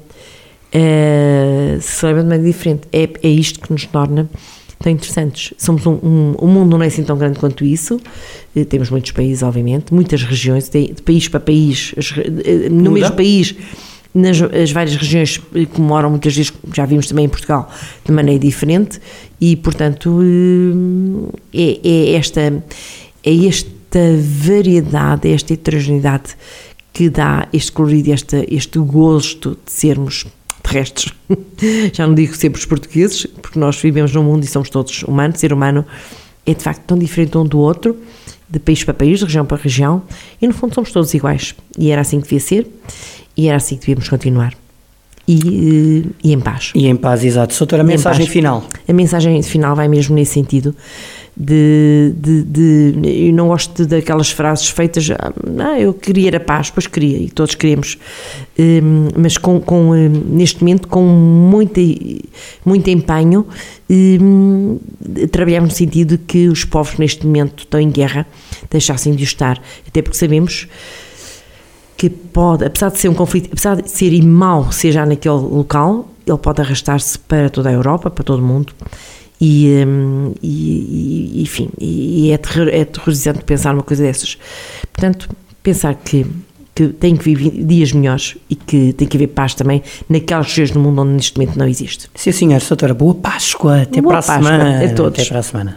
eh, 0.73 1.79
se 1.81 1.93
celebra 2.01 2.23
de 2.23 2.29
maneira 2.29 2.53
diferente. 2.53 2.83
É, 2.93 3.09
é 3.23 3.29
isto 3.29 3.61
que 3.61 3.73
nos 3.73 3.85
torna 3.87 4.29
tão 4.83 4.93
interessantes. 4.93 5.55
Somos 5.57 5.87
um, 5.87 5.93
um, 6.03 6.35
o 6.39 6.47
mundo 6.47 6.71
não 6.77 6.83
é 6.83 6.87
assim 6.87 7.03
tão 7.05 7.17
grande 7.17 7.39
quanto 7.39 7.65
isso. 7.65 8.01
Eh, 8.55 8.65
Temos 8.65 8.91
muitos 8.91 9.11
países, 9.13 9.43
obviamente, 9.43 9.93
muitas 9.95 10.23
regiões, 10.23 10.69
de, 10.69 10.89
de 10.93 11.03
país 11.03 11.29
para 11.29 11.41
país, 11.41 11.95
as 11.97 12.11
no 12.71 12.91
Muda. 12.91 12.91
mesmo 12.91 13.17
país. 13.17 13.55
Nas 14.17 14.41
as 14.41 14.73
várias 14.73 14.97
regiões 14.97 15.39
comemoram 15.75 16.09
muitas 16.09 16.35
vezes, 16.35 16.51
já 16.73 16.87
vimos 16.87 17.07
também 17.07 17.27
em 17.27 17.29
Portugal, 17.29 17.71
de 18.03 18.11
maneira 18.11 18.41
diferente, 18.41 18.99
e 19.39 19.57
portanto 19.57 20.21
eh, 21.53 21.79
é, 21.85 21.89
é 21.89 22.13
esta, 22.15 22.41
é 23.23 23.47
esta 23.47 24.01
variedade, 24.19 25.29
é 25.29 25.33
esta 25.33 25.53
heterogeneidade 25.53 26.35
que 26.95 27.11
dá 27.11 27.47
este 27.53 27.73
colorido, 27.73 28.11
este, 28.11 28.47
este 28.51 28.79
gosto 28.79 29.59
de 29.67 29.71
sermos 29.71 30.25
terrestres. 30.63 31.13
Já 31.93 32.07
não 32.07 32.15
digo 32.15 32.35
sempre 32.35 32.59
os 32.59 32.65
portugueses, 32.65 33.27
porque 33.43 33.59
nós 33.59 33.77
vivemos 33.77 34.15
num 34.15 34.23
mundo 34.23 34.45
e 34.45 34.47
somos 34.47 34.71
todos 34.71 35.03
humanos. 35.03 35.39
Ser 35.39 35.53
humano 35.53 35.85
é 36.47 36.55
de 36.55 36.63
facto 36.63 36.83
tão 36.87 36.99
diferente 36.99 37.37
um 37.37 37.45
do 37.45 37.59
outro, 37.59 37.99
de 38.49 38.59
país 38.59 38.83
para 38.83 38.95
país, 38.95 39.19
de 39.19 39.27
região 39.27 39.45
para 39.45 39.59
região, 39.59 40.03
e 40.41 40.47
no 40.47 40.55
fundo 40.55 40.75
somos 40.75 40.91
todos 40.91 41.13
iguais. 41.13 41.55
E 41.79 41.91
era 41.91 42.01
assim 42.01 42.19
que 42.19 42.29
devia 42.29 42.41
ser, 42.41 42.67
e 43.37 43.49
era 43.49 43.57
assim 43.57 43.75
que 43.77 43.83
devíamos 43.83 44.09
continuar. 44.09 44.55
E, 45.29 46.05
eh, 46.07 46.11
e 46.23 46.33
em 46.33 46.39
paz. 46.41 46.71
E 46.75 46.87
em 46.87 46.95
paz, 46.95 47.25
exato. 47.25 47.53
Soutora, 47.53 47.83
a 47.83 47.85
E 47.85 47.89
em 47.89 47.89
mensagem 47.89 48.27
final. 48.27 48.65
A 48.89 48.93
mensagem 48.93 49.43
final 49.43 49.75
vai 49.75 49.89
mesmo 49.89 50.15
nesse 50.15 50.35
sentido 50.35 50.73
de, 51.37 52.15
de, 52.17 52.43
de- 52.45 53.27
eu 53.29 53.33
não 53.35 53.49
gosto 53.49 53.83
de- 53.83 53.89
daquelas 53.89 54.31
frases 54.31 54.69
feitas 54.71 55.07
ah, 55.11 55.79
eu 55.79 55.93
queria 55.93 56.35
a 56.35 56.41
paz, 56.41 56.71
pois 56.71 56.87
queria 56.87 57.19
e 57.19 57.29
todos 57.29 57.55
queremos 57.55 57.99
Hum, 58.59 59.09
mas 59.15 59.37
com, 59.37 59.61
com, 59.61 59.91
hum, 59.91 60.09
neste 60.31 60.61
momento 60.63 60.89
com 60.89 61.03
muito, 61.05 61.79
muito 62.65 62.89
empenho 62.89 63.47
hum, 63.91 64.79
trabalhamos 65.31 65.71
no 65.71 65.77
sentido 65.77 66.17
de 66.17 66.25
que 66.25 66.49
os 66.49 66.65
povos 66.65 66.97
neste 66.99 67.27
momento 67.27 67.65
estão 67.65 67.79
em 67.79 67.91
guerra 67.91 68.27
deixassem 68.71 69.15
de 69.15 69.23
o 69.23 69.25
estar, 69.25 69.61
até 69.87 70.01
porque 70.01 70.17
sabemos 70.17 70.69
que 71.97 72.11
pode, 72.11 72.65
apesar 72.65 72.91
de 72.91 72.99
ser 72.99 73.09
um 73.09 73.15
conflito, 73.15 73.49
apesar 73.53 73.81
de 73.81 73.91
ser 73.91 74.13
e 74.13 74.21
mau 74.23 74.71
seja 74.73 75.07
naquele 75.07 75.35
local, 75.35 76.09
ele 76.27 76.39
pode 76.39 76.61
arrastar-se 76.61 77.19
para 77.19 77.49
toda 77.49 77.69
a 77.71 77.73
Europa, 77.73 78.11
para 78.11 78.23
todo 78.25 78.41
o 78.41 78.47
mundo. 78.47 78.73
E, 79.41 79.85
hum, 79.87 80.33
e- 80.43 81.33
e- 81.39 81.43
enfim, 81.43 81.69
e 81.81 82.31
é, 82.33 82.39
terror, 82.39 82.69
é 82.69 82.85
terrorizante 82.85 83.45
pensar 83.45 83.73
numa 83.73 83.83
coisa 83.83 84.03
dessas. 84.03 84.39
Portanto, 84.93 85.29
pensar 85.63 85.95
que, 85.95 86.27
que 86.75 86.89
tem 86.89 87.15
que 87.17 87.25
viver 87.35 87.65
dias 87.65 87.93
melhores 87.93 88.37
e 88.49 88.55
que 88.57 88.93
tem 88.95 89.07
que 89.07 89.17
haver 89.17 89.29
paz 89.29 89.55
também 89.55 89.83
naquelas 90.09 90.47
regiões 90.49 90.71
do 90.71 90.81
mundo 90.81 91.03
onde 91.03 91.13
neste 91.13 91.37
momento 91.39 91.59
não 91.59 91.67
existe. 91.69 92.09
Sim, 92.15 92.33
senhor. 92.33 92.61
Soutora, 92.63 92.95
boa 92.95 93.15
Páscoa. 93.15 93.83
Até 93.83 94.01
Boa 94.01 94.15
para 94.15 94.19
a 94.19 94.23
Páscoa 94.23 94.43
semana. 94.59 94.85
a 94.85 94.95
todos. 94.95 95.21
Até 95.21 95.29
para 95.29 95.39
a 95.39 95.43
semana. 95.43 95.77